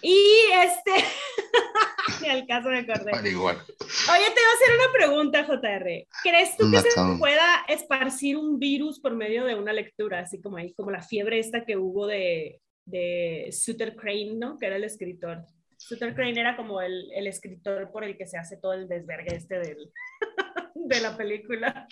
Y 0.02 0.22
este. 0.54 0.92
Ni 2.22 2.30
al 2.30 2.46
caso 2.46 2.70
me 2.70 2.80
acordé. 2.80 3.12
marihuana. 3.12 3.60
Oye, 3.60 4.26
te 4.26 4.42
iba 4.42 4.52
a 4.52 4.56
hacer 4.56 4.76
una 4.76 4.92
pregunta, 4.94 5.46
JR. 5.46 6.08
¿Crees 6.24 6.58
tú 6.58 6.70
que 6.70 6.78
Una 6.78 6.82
se 6.82 7.20
pueda 7.20 7.66
esparcir 7.68 8.38
un 8.38 8.60
virus 8.60 9.00
por 9.00 9.16
medio 9.16 9.46
de 9.46 9.56
una 9.56 9.74
lectura? 9.74 10.20
Así 10.20 10.42
como 10.42 10.58
ahí, 10.58 10.74
como 10.74 10.92
la 10.92 11.02
fiebre 11.02 11.40
esta 11.40 11.66
que 11.66 11.78
hubo 11.78 12.06
de, 12.06 12.62
de 12.86 13.50
Sutter 13.52 13.96
Crane, 13.96 14.36
¿no? 14.36 14.58
Que 14.58 14.68
era 14.68 14.76
el 14.76 14.84
escritor. 14.84 15.46
Sutter 15.90 16.14
Crane 16.14 16.40
era 16.40 16.56
como 16.56 16.82
el, 16.82 17.12
el 17.16 17.26
escritor 17.26 17.92
por 17.92 18.04
el 18.04 18.16
que 18.16 18.28
se 18.28 18.38
hace 18.38 18.58
todo 18.58 18.74
el 18.74 18.88
desvergue 18.88 19.36
este 19.36 19.58
del, 19.58 19.92
de 20.76 21.02
la 21.02 21.18
película. 21.18 21.88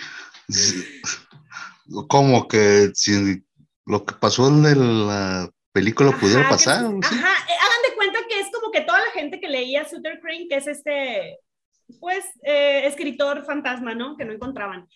Sí. 0.47 1.01
Como 2.07 2.47
que 2.47 2.91
si 2.93 3.43
lo 3.87 4.05
que 4.05 4.13
pasó 4.13 4.47
en 4.49 5.07
la 5.07 5.49
película 5.71 6.11
pudiera 6.11 6.41
Ajá, 6.41 6.49
que 6.49 6.53
pasar. 6.53 6.85
algo 6.85 6.99
así. 7.01 7.15
Ajá, 7.15 7.51
eh, 7.51 7.57
hagan 7.59 7.89
de 7.89 7.95
cuenta 7.95 8.19
que 8.29 8.39
es 8.39 8.51
como 8.51 8.71
que 8.71 8.81
toda 8.81 8.99
la 8.99 9.11
gente 9.13 9.39
que 9.39 9.49
leía 9.49 9.83
Sutter 9.83 10.19
Crane, 10.21 10.47
que 10.47 10.57
es 10.57 10.67
este, 10.67 11.39
pues, 11.99 12.23
eh, 12.43 12.85
escritor 12.85 13.45
fantasma, 13.45 13.95
¿no? 13.95 14.15
Que 14.15 14.25
no 14.25 14.33
encontraban. 14.33 14.87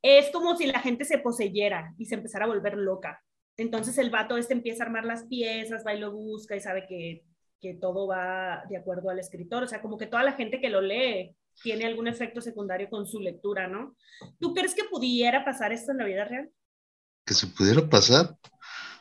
Es 0.00 0.30
como 0.30 0.56
si 0.56 0.66
la 0.66 0.80
gente 0.80 1.04
se 1.04 1.18
poseyera 1.18 1.92
y 1.98 2.06
se 2.06 2.14
empezara 2.14 2.46
a 2.46 2.48
volver 2.48 2.78
loca. 2.78 3.22
Entonces 3.58 3.98
el 3.98 4.08
vato 4.08 4.38
este 4.38 4.54
empieza 4.54 4.82
a 4.82 4.86
armar 4.86 5.04
las 5.04 5.26
piezas, 5.26 5.84
va 5.86 5.94
y 5.94 6.00
lo 6.00 6.12
busca 6.12 6.56
y 6.56 6.60
sabe 6.60 6.86
que, 6.86 7.22
que 7.66 7.78
todo 7.80 8.06
va 8.06 8.62
de 8.68 8.76
acuerdo 8.76 9.10
al 9.10 9.18
escritor. 9.18 9.64
O 9.64 9.68
sea, 9.68 9.82
como 9.82 9.98
que 9.98 10.06
toda 10.06 10.22
la 10.22 10.32
gente 10.32 10.60
que 10.60 10.70
lo 10.70 10.80
lee 10.80 11.34
tiene 11.62 11.84
algún 11.86 12.06
efecto 12.06 12.40
secundario 12.40 12.88
con 12.88 13.06
su 13.06 13.18
lectura, 13.18 13.66
¿no? 13.66 13.96
¿Tú 14.38 14.54
crees 14.54 14.74
que 14.74 14.84
pudiera 14.84 15.44
pasar 15.44 15.72
esto 15.72 15.90
en 15.92 15.98
la 15.98 16.04
vida 16.04 16.24
real? 16.24 16.48
Que 17.24 17.34
se 17.34 17.46
pudiera 17.48 17.88
pasar. 17.88 18.36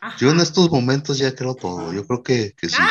Ajá. 0.02 0.18
Yo 0.20 0.32
en 0.32 0.40
estos 0.40 0.70
momentos 0.72 1.18
ya 1.20 1.36
creo 1.36 1.54
todo. 1.54 1.94
Yo 1.94 2.08
creo 2.08 2.24
que, 2.24 2.54
que 2.58 2.70
sí. 2.70 2.78
Ah. 2.80 2.90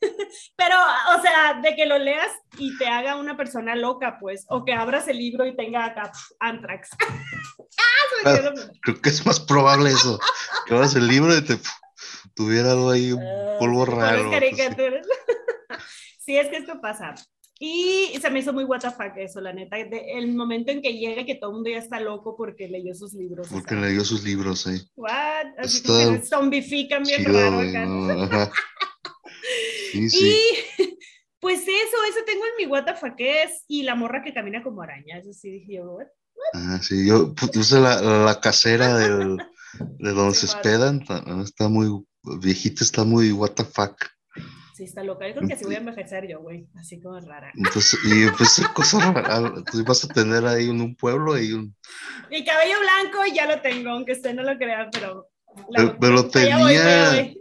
Pero, 0.56 0.76
o 1.16 1.20
sea, 1.20 1.60
de 1.62 1.76
que 1.76 1.84
lo 1.84 1.98
leas 1.98 2.32
y 2.56 2.76
te 2.78 2.86
haga 2.86 3.16
una 3.16 3.36
persona 3.36 3.76
loca, 3.76 4.16
pues, 4.18 4.46
o 4.48 4.64
que 4.64 4.72
abras 4.72 5.06
el 5.08 5.18
libro 5.18 5.44
y 5.44 5.54
tenga 5.54 5.84
acá 5.84 6.10
Antrax. 6.40 6.90
ah, 8.24 8.40
lo- 8.42 8.72
Creo 8.82 9.00
que 9.02 9.10
es 9.10 9.26
más 9.26 9.40
probable 9.40 9.90
eso. 9.90 10.18
Que 10.66 10.74
abras 10.74 10.94
el 10.94 11.06
libro 11.06 11.36
y 11.36 11.42
te 11.42 11.58
tuviera 12.34 12.72
algo 12.72 12.90
ahí, 12.90 13.12
un 13.12 13.22
Ah, 13.22 13.56
polvo 13.58 13.84
sí, 13.84 13.90
con 13.90 14.00
raro. 14.00 14.22
las 14.22 14.30
caricaturas. 14.32 15.06
sí, 16.18 16.36
es 16.36 16.48
que 16.48 16.56
esto 16.56 16.80
pasa. 16.80 17.14
Y 17.58 18.12
se 18.20 18.28
me 18.30 18.40
hizo 18.40 18.52
muy 18.52 18.64
what 18.64 18.80
the 18.80 18.90
fuck 18.90 19.16
eso, 19.16 19.40
la 19.40 19.50
neta. 19.52 19.78
el 19.78 20.34
momento 20.34 20.70
en 20.72 20.82
que 20.82 20.92
llega 20.92 21.24
que 21.24 21.36
todo 21.36 21.50
el 21.50 21.54
mundo 21.54 21.70
ya 21.70 21.78
está 21.78 21.98
loco 22.00 22.36
porque 22.36 22.68
leyó 22.68 22.94
sus 22.94 23.14
libros. 23.14 23.48
Porque 23.50 23.74
leyó 23.74 24.04
sus 24.04 24.24
libros, 24.24 24.60
sí. 24.60 24.86
What? 24.94 25.46
Así 25.58 25.82
que 25.82 26.20
zombifican 26.22 27.02
bien 27.02 27.24
raro 27.24 27.60
acá. 27.60 28.52
sí, 29.92 30.10
sí. 30.10 30.38
Y 30.78 30.98
pues 31.40 31.60
eso, 31.62 31.96
eso 32.10 32.18
tengo 32.26 32.44
en 32.44 32.52
mi 32.58 32.66
what 32.70 32.84
the 32.84 32.94
fuck 32.94 33.14
es 33.18 33.64
y 33.68 33.84
la 33.84 33.94
morra 33.94 34.22
que 34.22 34.34
camina 34.34 34.62
como 34.62 34.82
araña. 34.82 35.18
Eso 35.18 35.32
sí 35.32 35.50
dije 35.50 35.76
yo, 35.76 35.84
what? 35.92 36.06
Ah, 36.52 36.78
sí, 36.82 37.06
yo 37.06 37.34
puse 37.34 37.80
la, 37.80 38.00
la 38.02 38.38
casera 38.38 38.98
del, 38.98 39.38
de 39.98 40.10
donde 40.12 40.34
se 40.34 40.44
hospedan. 40.44 41.02
Está 41.42 41.68
muy 41.68 41.88
viejita, 42.40 42.84
está 42.84 43.04
muy 43.04 43.32
what 43.32 43.52
the 43.52 43.64
fuck. 43.64 43.94
Sí, 44.76 44.84
está 44.84 45.02
loca. 45.02 45.26
Yo 45.26 45.34
creo 45.36 45.48
que 45.48 45.54
así 45.54 45.64
voy 45.64 45.76
a 45.76 45.78
envejecer 45.78 46.28
yo, 46.28 46.40
güey. 46.40 46.68
Así 46.78 47.00
como 47.00 47.18
rara. 47.20 47.50
Entonces, 47.54 47.98
y 48.04 48.30
pues 48.36 48.60
cosa 48.74 49.10
rara. 49.10 49.54
Pues 49.70 49.82
vas 49.84 50.04
a 50.04 50.08
tener 50.08 50.44
ahí 50.46 50.68
en 50.68 50.82
un 50.82 50.94
pueblo 50.94 51.38
y 51.38 51.52
un. 51.54 51.74
Mi 52.30 52.44
cabello 52.44 52.76
blanco 52.80 53.20
ya 53.34 53.46
lo 53.46 53.62
tengo, 53.62 53.88
aunque 53.88 54.12
usted 54.12 54.34
no 54.34 54.42
lo 54.42 54.58
crea, 54.58 54.90
pero. 54.92 55.30
pero, 55.98 56.28
tenía. 56.28 57.32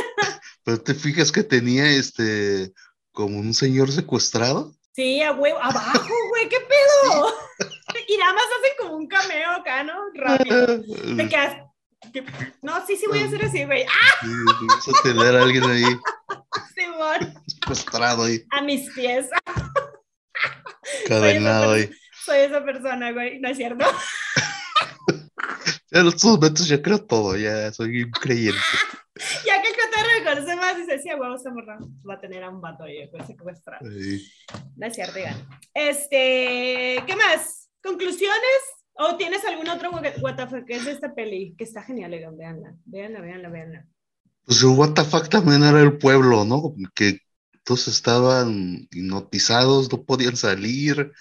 pero 0.64 0.80
te 0.80 0.94
fijas 0.94 1.32
que 1.32 1.42
tenía 1.42 1.90
este. 1.90 2.72
como 3.10 3.40
un 3.40 3.52
señor 3.52 3.90
secuestrado. 3.90 4.72
Sí, 4.92 5.20
a 5.22 5.32
huevo. 5.32 5.58
Abajo, 5.60 6.14
güey, 6.30 6.48
¿qué 6.48 6.58
pedo? 6.60 7.34
y 8.08 8.16
nada 8.16 8.32
más 8.32 8.44
hacen 8.44 8.72
como 8.78 8.96
un 8.96 9.08
cameo 9.08 9.50
acá, 9.50 9.82
¿no? 9.82 9.92
Rápido. 10.14 10.82
Te 11.16 11.28
quedas. 11.28 11.66
No, 12.62 12.86
sí, 12.86 12.96
sí 12.96 13.06
voy 13.06 13.18
a 13.20 13.26
hacer 13.26 13.44
así, 13.44 13.64
güey. 13.64 13.84
¡Ah! 13.84 14.14
Sí, 14.20 14.28
vas 14.66 14.88
a 14.88 14.92
tener 15.02 15.36
a 15.36 15.42
alguien 15.42 15.64
ahí. 15.64 15.84
Simón. 16.74 17.34
Secuestrado 17.46 18.24
ahí. 18.24 18.42
A 18.50 18.62
mis 18.62 18.90
pies. 18.90 19.28
Cadenado 21.08 21.72
ahí. 21.72 21.90
Soy 22.24 22.38
esa 22.38 22.64
persona, 22.64 23.12
güey. 23.12 23.38
No 23.40 23.48
es 23.48 23.56
cierto. 23.56 23.84
ya 25.90 26.00
en 26.00 26.08
estos 26.08 26.24
momentos 26.24 26.68
ya 26.68 26.82
creo 26.82 27.04
todo, 27.04 27.36
ya 27.36 27.72
soy 27.72 28.02
un 28.02 28.10
creyente. 28.10 28.58
ya 29.44 29.62
que 29.62 29.68
el 29.68 29.74
cotorro 29.74 30.08
me 30.18 30.24
conoce 30.24 30.56
más, 30.56 30.76
dice, 30.76 30.98
sí, 30.98 31.08
huevo, 31.08 31.36
esta 31.36 31.50
morra 31.50 31.78
va 32.08 32.14
a 32.14 32.20
tener 32.20 32.42
a 32.42 32.50
un 32.50 32.60
vato 32.60 32.84
ahí, 32.84 33.06
pues 33.08 33.26
secuestrado. 33.26 33.88
Sí. 33.90 34.30
No 34.76 34.86
es 34.86 34.94
cierto, 34.94 35.14
digan. 35.14 35.48
Este, 35.74 37.02
¿qué 37.06 37.16
más? 37.16 37.70
¿Conclusiones? 37.82 38.60
¿O 38.98 39.16
tienes 39.16 39.44
algún 39.44 39.68
otro 39.68 39.90
WTF 39.90 40.64
que 40.66 40.76
es 40.76 40.84
de 40.86 40.92
esta 40.92 41.14
peli? 41.14 41.54
Que 41.56 41.64
está 41.64 41.82
genial, 41.82 42.10
veanla, 42.10 42.74
veanla, 42.86 43.20
veanla, 43.20 43.48
veanla. 43.50 43.86
Pues 44.44 44.62
el 44.62 44.68
WTF 44.68 45.28
también 45.28 45.62
era 45.62 45.82
el 45.82 45.98
pueblo, 45.98 46.44
¿no? 46.44 46.74
Que 46.94 47.20
todos 47.64 47.88
estaban 47.88 48.88
hipnotizados, 48.90 49.92
no 49.92 50.02
podían 50.04 50.36
salir. 50.36 51.12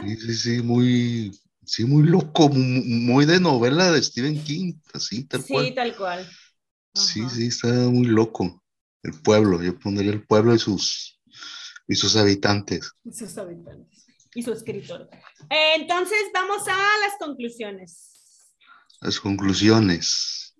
Sí, 0.00 0.16
sí, 0.16 0.34
sí, 0.34 0.62
muy, 0.62 1.32
sí, 1.64 1.84
muy 1.84 2.04
loco, 2.04 2.48
muy 2.50 3.24
de 3.26 3.40
novela 3.40 3.90
de 3.90 4.02
Stephen 4.02 4.42
King, 4.44 4.74
así, 4.94 5.24
tal 5.24 5.44
cual. 5.44 5.66
Sí, 5.66 5.74
tal 5.74 5.96
cual. 5.96 6.28
Sí, 6.94 7.28
sí, 7.30 7.46
está 7.46 7.68
muy 7.68 8.06
loco. 8.06 8.62
El 9.02 9.14
pueblo, 9.22 9.60
yo 9.60 9.76
pondría 9.76 10.12
el 10.12 10.24
pueblo 10.24 10.54
y 10.54 10.58
sus, 10.58 11.20
y 11.88 11.96
sus 11.96 12.14
habitantes. 12.14 12.92
Y 13.02 13.12
sus 13.12 13.36
habitantes 13.38 14.01
y 14.34 14.42
su 14.42 14.52
escritor. 14.52 15.08
entonces, 15.50 16.18
vamos 16.32 16.66
a 16.68 16.76
las 16.76 17.18
conclusiones. 17.18 18.56
Las 19.00 19.18
conclusiones. 19.20 20.54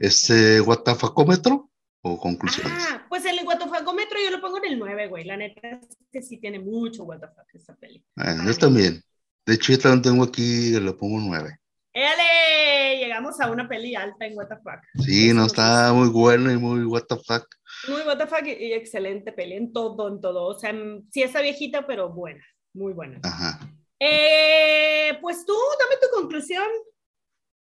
¿Este 0.00 0.60
guatafacómetro 0.60 1.70
o 2.02 2.18
conclusiones? 2.18 2.72
Ah, 2.90 3.06
pues 3.08 3.24
el 3.24 3.42
guatafacómetro 3.44 4.18
yo 4.22 4.30
lo 4.30 4.40
pongo 4.40 4.58
en 4.58 4.72
el 4.72 4.78
9, 4.78 5.08
güey. 5.08 5.24
La 5.24 5.36
neta 5.36 5.60
es 5.68 5.96
que 6.10 6.22
sí 6.22 6.38
tiene 6.38 6.58
mucho 6.58 7.04
guatafac 7.04 7.46
esta 7.54 7.74
peli. 7.74 8.04
Ah, 8.16 8.36
yo 8.44 8.54
también. 8.56 9.02
De 9.46 9.54
hecho, 9.54 9.72
yo 9.72 9.78
también 9.78 10.02
tengo 10.02 10.24
aquí, 10.24 10.70
le 10.78 10.92
pongo 10.92 11.18
9. 11.18 11.58
¡Éale! 11.94 12.98
Llegamos 12.98 13.40
a 13.40 13.50
una 13.50 13.68
peli 13.68 13.94
alta 13.94 14.24
en 14.24 14.34
WTF. 14.34 15.04
Sí, 15.04 15.32
no, 15.34 15.46
está 15.46 15.92
muy 15.92 16.08
bueno 16.08 16.50
y 16.50 16.56
muy 16.56 16.84
WTF. 16.84 17.44
Muy 17.88 18.02
WTF 18.02 18.46
y 18.46 18.72
excelente 18.72 19.32
peli 19.32 19.54
en 19.54 19.72
todo, 19.72 20.08
en 20.08 20.20
todo. 20.20 20.46
O 20.46 20.58
sea, 20.58 20.72
sí 21.10 21.22
está 21.22 21.42
viejita, 21.42 21.86
pero 21.86 22.10
buena. 22.10 22.42
Muy 22.74 22.92
buena. 22.92 23.20
Ajá. 23.22 23.60
Eh, 24.00 25.16
pues 25.20 25.44
tú, 25.46 25.54
dame 25.78 25.96
tu 26.00 26.08
conclusión. 26.20 26.66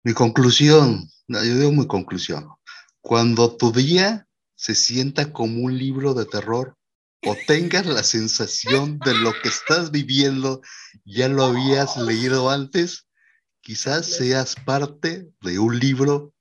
Mi 0.04 0.12
conclusión, 0.12 1.08
yo 1.26 1.40
digo 1.40 1.72
mi 1.72 1.86
conclusión. 1.86 2.48
Cuando 3.00 3.56
tu 3.56 3.72
día 3.72 4.26
se 4.54 4.74
sienta 4.74 5.32
como 5.32 5.64
un 5.64 5.76
libro 5.76 6.14
de 6.14 6.26
terror 6.26 6.76
o 7.24 7.36
tengas 7.46 7.86
la 7.86 8.02
sensación 8.02 8.98
de 9.00 9.14
lo 9.14 9.32
que 9.42 9.48
estás 9.48 9.90
viviendo, 9.90 10.60
ya 11.04 11.28
lo 11.28 11.44
habías 11.44 11.96
leído 11.96 12.50
antes, 12.50 13.08
quizás 13.60 14.06
seas 14.06 14.54
parte 14.54 15.28
de 15.40 15.58
un 15.58 15.78
libro 15.78 16.32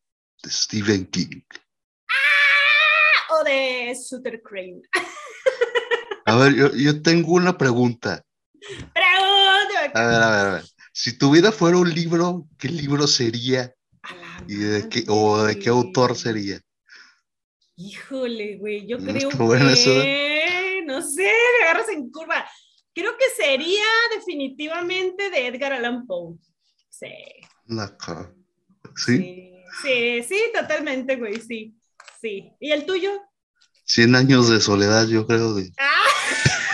de 0.44 0.52
Stephen 0.52 1.06
King. 1.08 1.42
¡Ah! 2.10 3.34
O 3.40 3.44
de 3.44 3.96
Sutter 3.96 4.42
Crane. 4.44 4.82
A 6.26 6.36
ver, 6.36 6.54
yo, 6.56 6.76
yo 6.76 7.02
tengo 7.02 7.34
una 7.34 7.58
pregunta. 7.58 8.27
A 9.94 10.08
ver, 10.08 10.22
a 10.22 10.30
ver, 10.30 10.48
a 10.48 10.54
ver. 10.54 10.64
Si 10.92 11.18
tu 11.18 11.32
vida 11.32 11.52
fuera 11.52 11.78
un 11.78 11.94
libro, 11.94 12.48
¿qué 12.58 12.70
libro 12.70 13.08
sería? 13.08 13.74
¿Y 14.48 14.56
de 14.56 14.90
qué, 14.90 15.04
¿O 15.08 15.44
de 15.44 15.60
qué 15.60 15.70
autor 15.70 16.16
sería? 16.16 16.60
Híjole, 17.76 18.58
güey, 18.58 18.88
yo 18.88 18.98
creo 18.98 19.30
que... 19.30 20.84
No 20.86 21.02
sé, 21.02 21.32
me 21.60 21.66
agarras 21.66 21.90
en 21.90 22.10
curva. 22.10 22.48
Creo 22.94 23.12
que 23.18 23.26
sería 23.36 23.86
definitivamente 24.16 25.30
de 25.30 25.48
Edgar 25.48 25.74
Allan 25.74 26.08
Poe. 26.08 26.38
Sí. 26.90 27.14
¿Sí? 28.96 29.54
¿Sí? 29.84 30.24
Sí, 30.24 30.42
totalmente, 30.54 31.16
güey, 31.18 31.40
sí. 31.40 31.76
Sí. 32.20 32.52
¿Y 32.60 32.72
el 32.72 32.86
tuyo? 32.86 33.12
Cien 33.84 34.16
años 34.16 34.50
de 34.50 34.60
soledad, 34.60 35.08
yo 35.08 35.28
creo. 35.28 35.54
De... 35.54 35.72
¡Ah! 35.78 35.94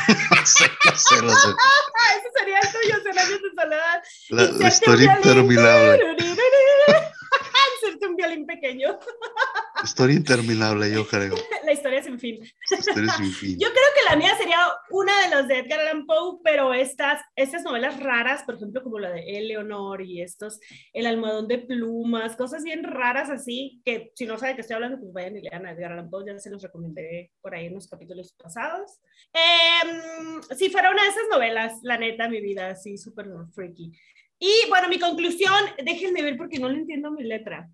Eso 2.16 2.30
sería 2.38 2.60
el 2.60 2.72
tuyo, 2.72 3.02
Cien 3.02 3.20
años 3.20 3.40
de 3.42 3.62
soledad. 3.62 4.04
La, 4.30 4.68
historia 4.68 5.16
interminable. 5.16 6.16
Un 8.08 8.16
violín 8.16 8.46
pequeño. 8.46 9.00
Historia 9.84 10.16
interminable, 10.16 10.90
yo 10.90 11.06
creo. 11.06 11.36
La 11.66 11.74
historia 11.74 12.02
sin 12.02 12.18
fin. 12.18 12.42
Historia 12.72 13.12
sin 13.14 13.32
fin. 13.32 13.58
Yo 13.60 13.68
creo 13.68 13.90
que 13.96 14.10
la 14.10 14.16
mía 14.16 14.34
sería 14.38 14.58
una 14.92 15.12
de 15.24 15.36
los 15.36 15.48
de 15.48 15.60
Edgar 15.60 15.82
Allan 15.82 16.06
Poe, 16.06 16.40
pero 16.42 16.74
estas, 16.74 17.22
estas 17.36 17.64
novelas 17.64 18.00
raras, 18.00 18.44
por 18.44 18.56
ejemplo, 18.56 18.82
como 18.82 19.00
la 19.00 19.12
de 19.12 19.38
Eleonor 19.38 20.02
y 20.02 20.22
estos, 20.22 20.60
El 20.94 21.06
almohadón 21.06 21.48
de 21.48 21.58
plumas, 21.58 22.38
cosas 22.38 22.64
bien 22.64 22.84
raras 22.84 23.30
así, 23.30 23.82
que 23.84 24.12
si 24.16 24.26
no 24.26 24.38
saben 24.38 24.56
que 24.56 24.62
estoy 24.62 24.76
hablando, 24.76 25.00
pues 25.00 25.12
vayan 25.12 25.38
y 25.38 25.42
lean 25.42 25.66
a 25.66 25.72
Edgar 25.72 25.92
Allan 25.92 26.10
Poe, 26.10 26.26
ya 26.26 26.40
se 26.40 26.50
los 26.50 26.62
recomendé 26.62 27.32
por 27.42 27.54
ahí 27.54 27.66
en 27.66 27.76
los 27.76 27.88
capítulos 27.88 28.34
pasados. 28.34 29.02
Em, 29.34 30.42
si 30.58 30.70
fuera 30.70 30.92
una 30.92 31.04
de 31.04 31.10
esas 31.10 31.28
novelas, 31.30 31.80
la 31.84 31.98
neta, 31.98 32.30
mi 32.30 32.40
vida, 32.40 32.70
así 32.70 32.98
súper 32.98 33.28
freaky. 33.54 33.92
Y 34.40 34.70
bueno, 34.70 34.88
mi 34.88 35.00
conclusión, 35.00 35.54
déjenme 35.84 36.22
ver 36.22 36.38
porque 36.38 36.60
no 36.60 36.70
le 36.70 36.80
entiendo 36.80 37.12
mi 37.12 37.24
letra. 37.24 37.70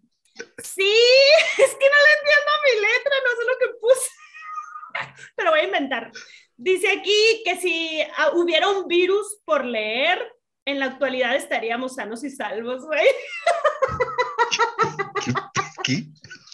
Sí, 0.64 0.94
es 1.58 1.76
que 1.76 1.90
no 1.90 2.00
le 2.06 2.12
entiendo 2.20 2.52
mi 2.66 2.76
letra, 2.82 3.16
no 3.26 3.32
sé 3.32 3.44
lo 3.46 3.58
que 3.60 3.80
puse. 3.80 4.10
Pero 5.36 5.52
voy 5.52 5.60
a 5.62 5.66
inventar. 5.66 6.12
Dice 6.58 6.90
aquí 6.90 7.42
que 7.46 7.58
si 7.60 8.02
ah, 8.18 8.32
hubiera 8.34 8.70
un 8.70 8.88
virus 8.88 9.40
por 9.46 9.64
leer, 9.64 10.20
en 10.66 10.80
la 10.80 10.86
actualidad 10.86 11.36
estaríamos 11.36 11.96
sanos 11.96 12.24
y 12.24 12.30
salvos, 12.30 12.86
güey. 12.86 13.08
¿Qué? 15.84 16.06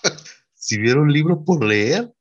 ¿Si 0.54 0.80
hubiera 0.80 1.00
un 1.00 1.12
libro 1.12 1.44
por 1.44 1.64
leer? 1.64 2.12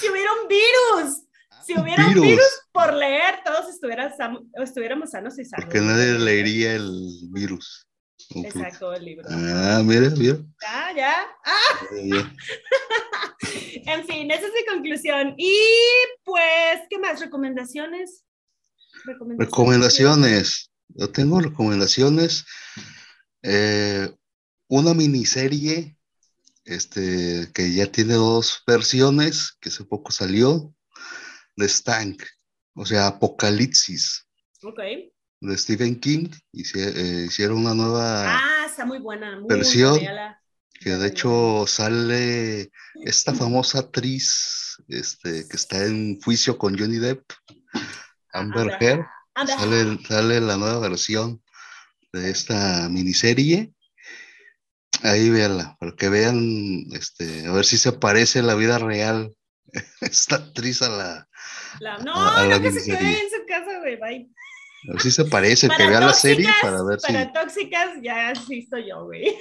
Si 0.00 0.08
hubiera 0.08 0.30
un 0.32 0.48
virus. 0.48 1.24
Si 1.64 1.78
hubiera 1.78 2.06
un 2.06 2.20
virus 2.20 2.62
por 2.72 2.92
leer, 2.94 3.40
todos 3.44 3.66
estuviéramos 3.68 5.10
sanos 5.10 5.38
y 5.38 5.44
salvos. 5.44 5.66
Porque 5.66 5.80
nadie 5.80 6.18
leería 6.18 6.74
el 6.74 7.28
virus. 7.30 7.86
Exacto, 8.34 8.92
el 8.94 9.04
libro. 9.04 9.28
Ah, 9.28 9.82
mira, 9.84 10.10
mira. 10.10 10.38
Ya, 10.62 10.92
ya. 10.96 11.26
Ah. 11.44 11.88
en 13.86 14.06
fin, 14.06 14.30
esa 14.30 14.46
es 14.46 14.52
mi 14.52 14.64
conclusión. 14.72 15.34
Y 15.36 15.52
pues, 16.24 16.80
¿qué 16.88 16.98
más? 16.98 17.20
¿Recomendaciones? 17.20 18.24
Recomendaciones. 19.04 20.70
Yo 20.88 21.10
tengo 21.10 21.40
recomendaciones. 21.40 22.44
Eh, 23.42 24.08
una 24.68 24.94
miniserie 24.94 25.96
este, 26.64 27.50
que 27.52 27.72
ya 27.72 27.90
tiene 27.90 28.14
dos 28.14 28.62
versiones, 28.66 29.56
que 29.60 29.70
hace 29.70 29.84
poco 29.84 30.12
salió, 30.12 30.72
de 31.56 31.68
Stank, 31.68 32.22
o 32.74 32.86
sea, 32.86 33.08
Apocalipsis. 33.08 34.26
Ok. 34.62 34.80
De 35.40 35.56
Stephen 35.56 35.98
King, 35.98 36.28
eh, 36.52 37.24
hicieron 37.26 37.58
una 37.58 37.74
nueva 37.74 38.36
ah, 38.36 38.66
está 38.66 38.84
muy 38.84 38.98
buena, 38.98 39.40
versión. 39.48 39.98
que 40.78 40.90
de 40.90 41.08
hecho 41.08 41.64
sale 41.66 42.70
esta 43.04 43.34
famosa 43.34 43.78
actriz 43.78 44.76
este, 44.88 45.48
que 45.48 45.56
está 45.56 45.84
en 45.86 46.20
juicio 46.20 46.58
con 46.58 46.78
Johnny 46.78 46.98
Depp, 46.98 47.24
Amber 48.32 48.76
Heard. 48.80 49.06
Sale, 49.46 49.98
sale 50.06 50.40
la 50.40 50.58
nueva 50.58 50.78
versión 50.80 51.42
de 52.12 52.30
esta 52.30 52.88
miniserie. 52.90 53.72
Ahí 55.02 55.30
véanla, 55.30 55.76
para 55.80 55.92
que 55.92 56.10
vean, 56.10 56.84
este, 56.92 57.46
a 57.46 57.52
ver 57.52 57.64
si 57.64 57.78
se 57.78 57.92
parece 57.92 58.42
la 58.42 58.54
vida 58.54 58.78
real 58.78 59.34
esta 60.02 60.36
actriz 60.36 60.82
a 60.82 60.90
la. 60.90 61.28
no, 62.04 62.48
no 62.48 62.62
que 62.62 62.72
se 62.72 62.84
quede 62.84 63.22
en 63.22 63.30
su 63.30 63.46
casa, 63.46 63.78
güey, 63.78 63.96
bye. 63.96 64.30
A 64.88 64.92
ver 64.92 65.00
si 65.00 65.10
se 65.10 65.24
parece, 65.26 65.68
que 65.68 65.86
vea 65.86 66.00
la 66.00 66.12
serie 66.12 66.48
para 66.62 66.82
ver 66.82 67.00
si. 67.00 67.12
Para 67.12 67.32
tóxicas, 67.32 67.90
ya 68.02 68.30
asisto 68.30 68.78
yo, 68.78 69.04
güey. 69.04 69.34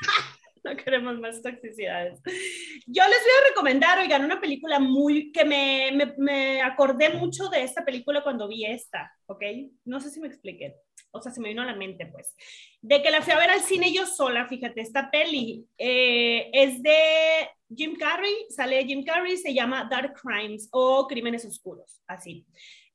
no 0.66 0.76
queremos 0.76 1.18
más 1.18 1.40
toxicidades. 1.40 2.20
Yo 2.86 3.02
les 3.04 3.20
voy 3.20 3.32
a 3.40 3.48
recomendar, 3.48 3.98
oigan, 3.98 4.24
una 4.24 4.40
película 4.40 4.78
muy 4.78 5.32
que 5.32 5.44
me, 5.44 5.92
me, 5.92 6.14
me, 6.18 6.62
acordé 6.62 7.10
mucho 7.10 7.48
de 7.48 7.62
esta 7.62 7.84
película 7.84 8.22
cuando 8.22 8.48
vi 8.48 8.64
esta, 8.64 9.12
¿ok? 9.26 9.42
No 9.84 10.00
sé 10.00 10.10
si 10.10 10.20
me 10.20 10.26
expliqué, 10.26 10.76
o 11.12 11.22
sea, 11.22 11.32
se 11.32 11.40
me 11.40 11.48
vino 11.48 11.62
a 11.62 11.66
la 11.66 11.74
mente, 11.76 12.06
pues. 12.06 12.34
De 12.82 13.02
que 13.02 13.10
la 13.10 13.22
fui 13.22 13.32
a 13.32 13.38
ver 13.38 13.50
al 13.50 13.60
cine 13.60 13.92
yo 13.92 14.06
sola, 14.06 14.46
fíjate, 14.48 14.80
esta 14.80 15.10
peli 15.10 15.66
eh, 15.78 16.50
es 16.52 16.82
de 16.82 17.48
Jim 17.74 17.96
Carrey, 17.96 18.34
sale 18.50 18.84
Jim 18.84 19.04
Carrey, 19.04 19.36
se 19.36 19.54
llama 19.54 19.88
Dark 19.90 20.14
Crimes 20.20 20.68
o 20.72 21.06
Crímenes 21.06 21.44
Oscuros, 21.44 22.02
así. 22.06 22.44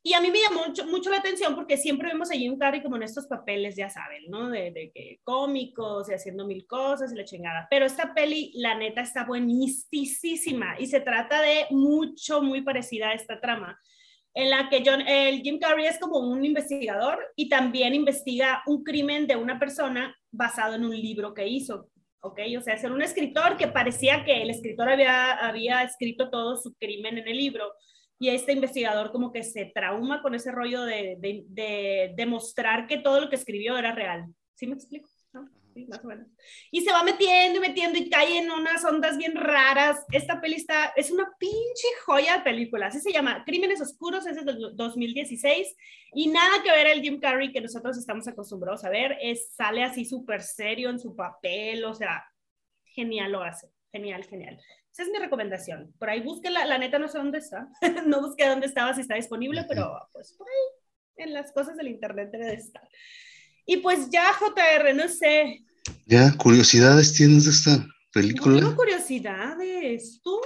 Y 0.03 0.13
a 0.13 0.21
mí 0.21 0.31
me 0.31 0.41
llamó 0.41 0.65
mucho, 0.65 0.85
mucho, 0.87 1.11
la 1.11 1.17
atención 1.17 1.53
porque 1.53 1.77
siempre 1.77 2.07
vemos 2.07 2.31
a 2.31 2.35
Jim 2.35 2.57
Carrey 2.57 2.81
como 2.81 2.95
en 2.95 3.03
estos 3.03 3.27
papeles, 3.27 3.75
ya 3.75 3.89
saben, 3.89 4.23
¿no? 4.29 4.49
De, 4.49 4.71
de, 4.71 4.91
que 4.91 5.19
cómicos 5.23 6.09
y 6.09 6.13
haciendo 6.13 6.47
mil 6.47 6.65
cosas 6.65 7.13
y 7.13 7.15
la 7.15 7.25
chingada. 7.25 7.67
Pero 7.69 7.85
esta 7.85 8.13
peli, 8.15 8.51
la 8.55 8.75
neta, 8.75 9.01
está 9.01 9.25
buenísima 9.25 10.79
y 10.79 10.87
se 10.87 11.01
trata 11.01 11.41
de 11.41 11.67
mucho, 11.69 12.41
muy 12.41 12.61
parecida 12.61 13.09
a 13.09 13.13
esta 13.13 13.39
trama, 13.39 13.79
en 14.33 14.49
la 14.49 14.69
que 14.69 14.81
John, 14.83 15.01
el 15.01 15.41
Jim 15.41 15.59
Carrey 15.59 15.85
es 15.85 15.99
como 15.99 16.17
un 16.19 16.43
investigador 16.45 17.19
y 17.35 17.47
también 17.47 17.93
investiga 17.93 18.63
un 18.65 18.83
crimen 18.83 19.27
de 19.27 19.35
una 19.35 19.59
persona 19.59 20.15
basado 20.31 20.75
en 20.75 20.85
un 20.85 20.99
libro 20.99 21.33
que 21.33 21.47
hizo. 21.47 21.91
¿ok? 22.21 22.39
O 22.57 22.61
sea, 22.61 22.77
ser 22.77 22.91
un 22.91 23.01
escritor 23.01 23.57
que 23.57 23.67
parecía 23.67 24.23
que 24.23 24.41
el 24.41 24.49
escritor 24.49 24.89
había, 24.89 25.31
había 25.33 25.83
escrito 25.83 26.29
todo 26.29 26.55
su 26.55 26.73
crimen 26.75 27.17
en 27.17 27.27
el 27.27 27.37
libro, 27.37 27.71
y 28.21 28.29
este 28.29 28.53
investigador 28.53 29.11
como 29.11 29.33
que 29.33 29.41
se 29.41 29.65
trauma 29.73 30.21
con 30.21 30.35
ese 30.35 30.51
rollo 30.51 30.83
de, 30.83 31.17
de, 31.19 32.13
demostrar 32.15 32.85
que 32.85 32.99
todo 32.99 33.19
lo 33.19 33.29
que 33.31 33.35
escribió 33.35 33.75
era 33.75 33.95
real. 33.95 34.27
¿Sí 34.53 34.67
me 34.67 34.75
explico? 34.75 35.09
Sí, 35.73 35.87
más 35.87 36.05
o 36.05 36.07
menos. 36.07 36.27
Y 36.69 36.81
se 36.81 36.91
va 36.91 37.03
metiendo 37.03 37.57
y 37.57 37.61
metiendo 37.61 37.97
y 37.97 38.11
cae 38.11 38.37
en 38.37 38.51
unas 38.51 38.85
ondas 38.85 39.17
bien 39.17 39.33
raras. 39.35 40.05
Esta 40.11 40.39
peli 40.39 40.57
está, 40.57 40.93
es 40.95 41.09
una 41.09 41.31
pinche 41.39 41.87
joya 42.05 42.37
de 42.37 42.43
película. 42.43 42.87
Así 42.87 42.99
se 42.99 43.11
llama 43.11 43.43
Crímenes 43.43 43.81
Oscuros, 43.81 44.27
es 44.27 44.35
de 44.35 44.53
2016. 44.75 45.75
Y 46.13 46.27
nada 46.27 46.61
que 46.63 46.71
ver 46.71 46.87
el 46.87 47.01
Jim 47.01 47.19
Carrey 47.19 47.51
que 47.51 47.61
nosotros 47.61 47.97
estamos 47.97 48.27
acostumbrados 48.27 48.83
a 48.83 48.91
ver. 48.91 49.17
Es, 49.19 49.51
sale 49.55 49.83
así 49.83 50.05
súper 50.05 50.43
serio 50.43 50.91
en 50.91 50.99
su 50.99 51.15
papel. 51.15 51.83
O 51.85 51.95
sea, 51.95 52.23
genial 52.83 53.31
lo 53.31 53.41
hace. 53.41 53.71
Genial, 53.91 54.25
genial. 54.25 54.61
Esa 54.93 55.03
es 55.03 55.09
mi 55.09 55.19
recomendación. 55.19 55.93
Por 55.97 56.09
ahí 56.09 56.21
búsquela, 56.21 56.65
la 56.65 56.77
neta 56.77 56.99
no 56.99 57.07
sé 57.07 57.17
dónde 57.17 57.37
está. 57.37 57.69
no 58.05 58.21
busqué 58.21 58.47
dónde 58.47 58.67
estaba, 58.67 58.93
si 58.93 59.01
está 59.01 59.15
disponible, 59.15 59.65
pero 59.67 59.97
pues 60.11 60.33
por 60.33 60.47
ahí, 60.47 61.25
en 61.25 61.33
las 61.33 61.51
cosas 61.53 61.77
del 61.77 61.87
internet 61.87 62.29
debe 62.31 62.47
de 62.47 62.55
estar. 62.55 62.87
Y 63.65 63.77
pues 63.77 64.09
ya, 64.09 64.33
JR, 64.33 64.93
no 64.93 65.07
sé. 65.07 65.63
Ya, 66.05 66.33
curiosidades 66.37 67.13
tienes 67.13 67.45
de 67.45 67.51
esta 67.51 67.87
película. 68.11 68.59
Tengo 68.59 68.75
curiosidades, 68.75 70.19
¿tú? 70.21 70.41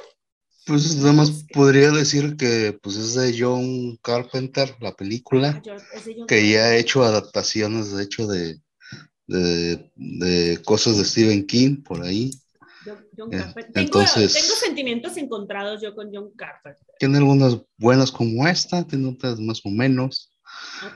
Pues 0.66 0.96
nada 0.96 1.14
más 1.14 1.46
podría 1.54 1.92
decir 1.92 2.38
que 2.38 2.78
pues 2.82 2.96
es 2.98 3.14
de 3.14 3.36
John 3.38 3.98
Carpenter, 4.02 4.76
la 4.80 4.96
película, 4.96 5.62
ah, 5.70 6.26
que 6.28 6.50
ya 6.50 6.66
ha 6.66 6.76
hecho 6.76 7.04
adaptaciones, 7.04 7.96
de 7.96 8.04
hecho, 8.04 8.26
de, 8.26 8.60
de, 9.28 9.92
de 9.96 10.62
cosas 10.64 10.98
de 10.98 11.06
Stephen 11.06 11.46
King 11.46 11.84
por 11.84 12.04
ahí. 12.04 12.32
John 13.18 13.34
eh, 13.34 13.38
Carpenter. 13.38 13.74
Tengo, 13.74 14.06
sentimientos 14.06 15.18
encontrados 15.18 15.82
yo 15.82 15.96
con 15.96 16.10
John 16.14 16.32
Carpenter. 16.36 16.86
Tiene 17.00 17.18
algunas 17.18 17.58
buenas 17.78 18.12
como 18.12 18.48
esta, 18.48 18.86
tiene 18.86 19.10
otras 19.10 19.40
más 19.40 19.62
o 19.66 19.70
menos. 19.70 20.32
Ah, 20.82 20.92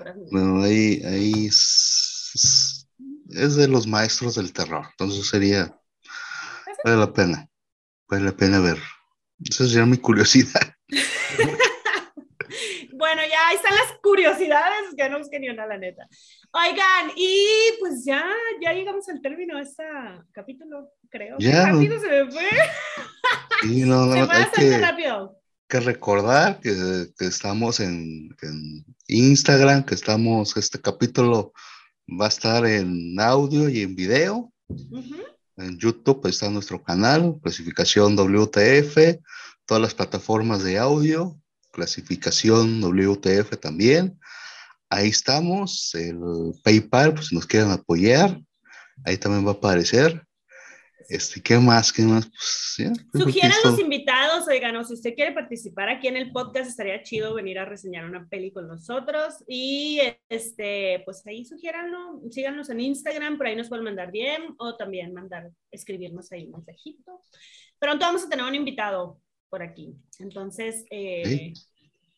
ahí, 0.64 1.02
ahí 1.06 1.46
es, 1.48 2.88
de 3.30 3.68
los 3.68 3.88
maestros 3.88 4.36
del 4.36 4.54
terror. 4.54 4.86
Entonces 4.92 5.28
sería, 5.28 5.76
vale 6.84 6.98
la 6.98 7.14
pena, 7.14 7.50
vale 8.08 8.26
la 8.26 8.36
pena 8.36 8.60
ver. 8.60 8.78
Esa 9.44 9.68
sería 9.68 9.86
mi 9.86 9.98
curiosidad. 9.98 10.74
bueno, 13.10 13.28
ya 13.30 13.48
ahí 13.48 13.56
están 13.56 13.76
las 13.76 14.00
curiosidades, 14.02 14.94
que 14.96 15.10
no 15.10 15.18
busqué 15.18 15.40
ni 15.40 15.50
una, 15.50 15.66
la 15.66 15.78
neta. 15.78 16.08
Oigan, 16.52 17.12
y 17.16 17.46
pues 17.80 18.06
ya, 18.06 18.24
ya 18.62 18.74
llegamos 18.74 19.08
al 19.10 19.22
término 19.22 19.58
de 19.58 19.64
este 19.64 19.84
capítulo, 20.32 20.92
creo. 21.10 21.38
Ya. 21.40 21.72
Rápido 21.72 22.00
se 22.00 22.08
me 22.08 22.32
fue. 22.32 22.50
Sí, 23.62 23.84
no, 23.84 24.06
no, 24.06 24.14
se 24.14 24.20
fue 24.20 24.28
bastante 24.28 24.70
que, 24.70 24.78
rápido. 24.78 25.42
Que 25.68 25.80
recordar 25.80 26.60
que, 26.60 27.08
que 27.18 27.26
estamos 27.26 27.80
en, 27.80 28.36
en, 28.42 28.86
Instagram, 29.08 29.86
que 29.86 29.96
estamos, 29.96 30.56
este 30.56 30.80
capítulo 30.80 31.54
va 32.08 32.26
a 32.26 32.30
estar 32.30 32.64
en 32.66 33.20
audio 33.20 33.70
y 33.70 33.82
en 33.82 33.96
video. 33.96 34.54
En 35.58 35.80
YouTube 35.80 36.28
está 36.28 36.50
nuestro 36.50 36.84
canal, 36.84 37.40
clasificación 37.42 38.16
WTF, 38.16 39.20
todas 39.66 39.82
las 39.82 39.96
plataformas 39.96 40.64
de 40.64 40.78
audio, 40.78 41.40
clasificación 41.80 42.82
WTF 42.82 43.58
también. 43.62 44.20
Ahí 44.90 45.10
estamos, 45.10 45.94
el 45.96 46.20
PayPal, 46.64 47.14
pues 47.14 47.28
si 47.28 47.36
nos 47.36 47.46
quieren 47.46 47.72
apoyar, 47.72 48.38
ahí 49.06 49.18
también 49.18 49.46
va 49.46 49.52
a 49.52 49.54
aparecer. 49.54 50.22
Este, 51.08 51.42
¿Qué 51.42 51.58
más? 51.58 51.94
¿Qué 51.94 52.04
más? 52.04 52.26
Pues, 52.28 53.24
Sugieran 53.24 53.58
los 53.64 53.80
invitados, 53.80 54.48
oigan, 54.48 54.76
o 54.76 54.84
si 54.84 54.94
usted 54.94 55.16
quiere 55.16 55.32
participar 55.32 55.90
aquí 55.90 56.08
en 56.08 56.18
el 56.18 56.32
podcast, 56.32 56.70
estaría 56.70 57.02
chido 57.02 57.34
venir 57.34 57.60
a 57.60 57.66
reseñar 57.66 58.06
una 58.06 58.28
peli 58.28 58.52
con 58.52 58.68
nosotros. 58.68 59.36
Y 59.48 60.02
este, 60.28 61.02
pues 61.06 61.26
ahí 61.26 61.46
sugiéranlo, 61.46 62.22
síganos 62.30 62.70
en 62.70 62.82
Instagram, 62.82 63.38
por 63.38 63.48
ahí 63.48 63.56
nos 63.56 63.70
pueden 63.70 63.86
mandar 63.86 64.12
bien, 64.12 64.54
o 64.58 64.76
también 64.76 65.14
mandar, 65.14 65.50
escribirnos 65.72 66.32
ahí 66.32 66.46
un 66.46 66.52
mensajito. 66.52 67.22
Pronto 67.80 68.06
vamos 68.06 68.24
a 68.24 68.30
tener 68.30 68.46
un 68.46 68.56
invitado 68.56 69.22
por 69.50 69.64
aquí. 69.64 69.96
Entonces, 70.20 70.86
eh, 70.92 71.54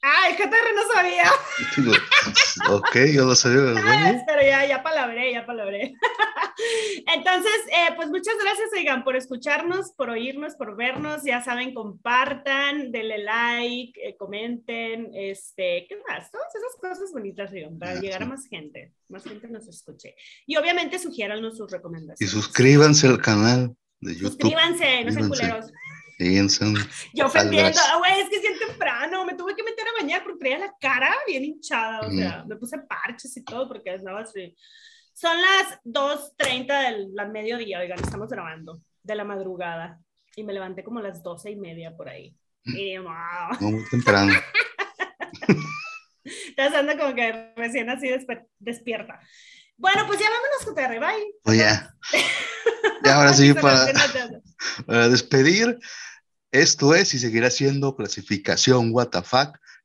Ah, 0.03 0.29
el 0.29 0.35
JR 0.35 0.49
no 0.75 0.93
sabía. 0.93 1.31
ok, 2.71 2.97
yo 3.13 3.25
lo 3.25 3.35
sabía. 3.35 4.23
Pero 4.25 4.41
ya, 4.41 4.65
ya 4.65 4.81
palabré, 4.81 5.31
ya 5.31 5.45
palabré. 5.45 5.93
Entonces, 7.15 7.53
eh, 7.67 7.93
pues 7.95 8.09
muchas 8.09 8.33
gracias, 8.41 8.69
oigan, 8.75 9.03
por 9.03 9.15
escucharnos, 9.15 9.91
por 9.91 10.09
oírnos, 10.09 10.55
por 10.55 10.75
vernos. 10.75 11.23
Ya 11.23 11.43
saben, 11.43 11.75
compartan, 11.75 12.91
denle 12.91 13.19
like, 13.19 13.93
eh, 14.03 14.15
comenten, 14.17 15.11
este, 15.13 15.85
¿qué 15.87 15.97
más? 16.07 16.31
Todas 16.31 16.53
esas 16.55 16.81
cosas 16.81 17.11
bonitas, 17.13 17.51
oigan, 17.51 17.77
para 17.77 17.99
llegar 17.99 18.23
a 18.23 18.25
más 18.25 18.47
gente, 18.47 18.93
más 19.07 19.23
gente 19.23 19.47
nos 19.49 19.67
escuche. 19.67 20.15
Y 20.47 20.55
obviamente 20.55 20.97
sugiéranos 20.97 21.57
sus 21.57 21.71
recomendaciones. 21.71 22.21
Y 22.21 22.27
suscríbanse 22.27 23.07
al 23.07 23.21
canal 23.21 23.75
de 23.99 24.15
YouTube. 24.15 24.29
Suscríbanse, 24.29 25.05
no 25.05 25.11
sean 25.11 25.29
culeros. 25.29 25.65
Yo 27.13 27.25
ofendiendo, 27.25 27.79
ah, 27.79 27.97
güey, 27.97 28.21
es 28.21 28.29
que 28.29 28.35
es 28.37 28.41
bien 28.41 28.59
temprano, 28.59 29.25
me 29.25 29.33
tuve 29.33 29.55
que 29.55 29.63
meter 29.63 29.85
a 29.87 30.01
bañar 30.01 30.23
porque 30.23 30.39
traía 30.39 30.59
la 30.59 30.73
cara 30.79 31.15
bien 31.27 31.43
hinchada, 31.43 32.01
o 32.01 32.11
sea, 32.11 32.43
me 32.47 32.55
puse 32.55 32.77
parches 32.79 33.35
y 33.37 33.43
todo 33.43 33.67
porque 33.67 33.93
estaba 33.93 34.21
así. 34.21 34.55
Son 35.13 35.35
las 35.41 35.79
2.30 35.83 37.13
del 37.15 37.31
mediodía, 37.31 37.79
oigan, 37.79 37.99
estamos 37.99 38.29
grabando, 38.29 38.81
de 39.03 39.15
la 39.15 39.23
madrugada, 39.23 39.99
y 40.35 40.43
me 40.43 40.53
levanté 40.53 40.83
como 40.83 40.99
a 40.99 41.03
las 41.03 41.21
12 41.21 41.51
y 41.51 41.55
media 41.55 41.95
por 41.95 42.09
ahí. 42.09 42.35
Mm. 42.65 42.77
Y, 42.77 42.97
wow. 42.97 43.13
No, 43.59 43.71
muy 43.71 43.89
temprano. 43.89 44.33
Estás 46.23 46.73
andando 46.73 47.03
como 47.03 47.15
que 47.15 47.53
recién 47.55 47.89
así 47.89 48.09
despierta. 48.59 49.19
Bueno, 49.77 50.05
pues 50.05 50.19
ya 50.19 50.27
vámonos, 50.29 50.75
te 50.75 50.99
bye. 50.99 51.33
Pues 51.43 51.57
ya. 51.57 51.95
Ya 53.03 53.15
ahora 53.15 53.33
sí, 53.33 53.53
para, 53.53 53.91
para 54.85 55.09
despedir, 55.09 55.79
esto 56.51 56.93
es 56.93 57.13
y 57.13 57.19
seguirá 57.19 57.49
siendo 57.49 57.95
clasificación 57.95 58.91
WTF. 58.91 59.33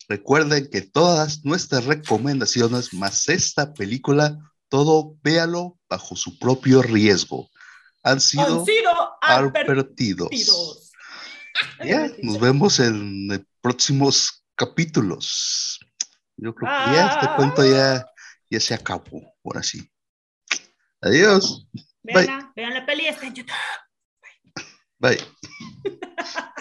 Recuerden 0.08 0.68
que 0.68 0.82
todas 0.82 1.44
nuestras 1.44 1.84
recomendaciones, 1.84 2.92
más 2.92 3.28
esta 3.28 3.72
película, 3.72 4.38
todo 4.68 5.16
véalo 5.22 5.78
bajo 5.88 6.16
su 6.16 6.38
propio 6.38 6.82
riesgo. 6.82 7.48
Han 8.02 8.20
sido, 8.20 8.64
advertidos. 9.20 10.30
Ya, 11.84 12.10
nos 12.22 12.40
vemos 12.40 12.78
en 12.80 13.46
próximos 13.60 14.44
capítulos. 14.54 15.80
Yo 16.36 16.54
creo 16.54 16.70
que 16.70 16.92
ya 16.96 17.08
este 17.08 17.34
cuento 17.36 17.64
ya, 17.64 18.06
ya 18.50 18.60
se 18.60 18.74
acabó, 18.74 19.34
por 19.42 19.56
así. 19.56 19.90
Adiós. 21.00 21.66
Vean 22.02 22.26
la, 22.26 22.52
vean 22.54 22.74
la 22.74 22.86
peli, 22.86 23.06
está 23.06 23.26
en 23.26 23.34
YouTube. 23.34 23.54
Bye. 24.98 25.18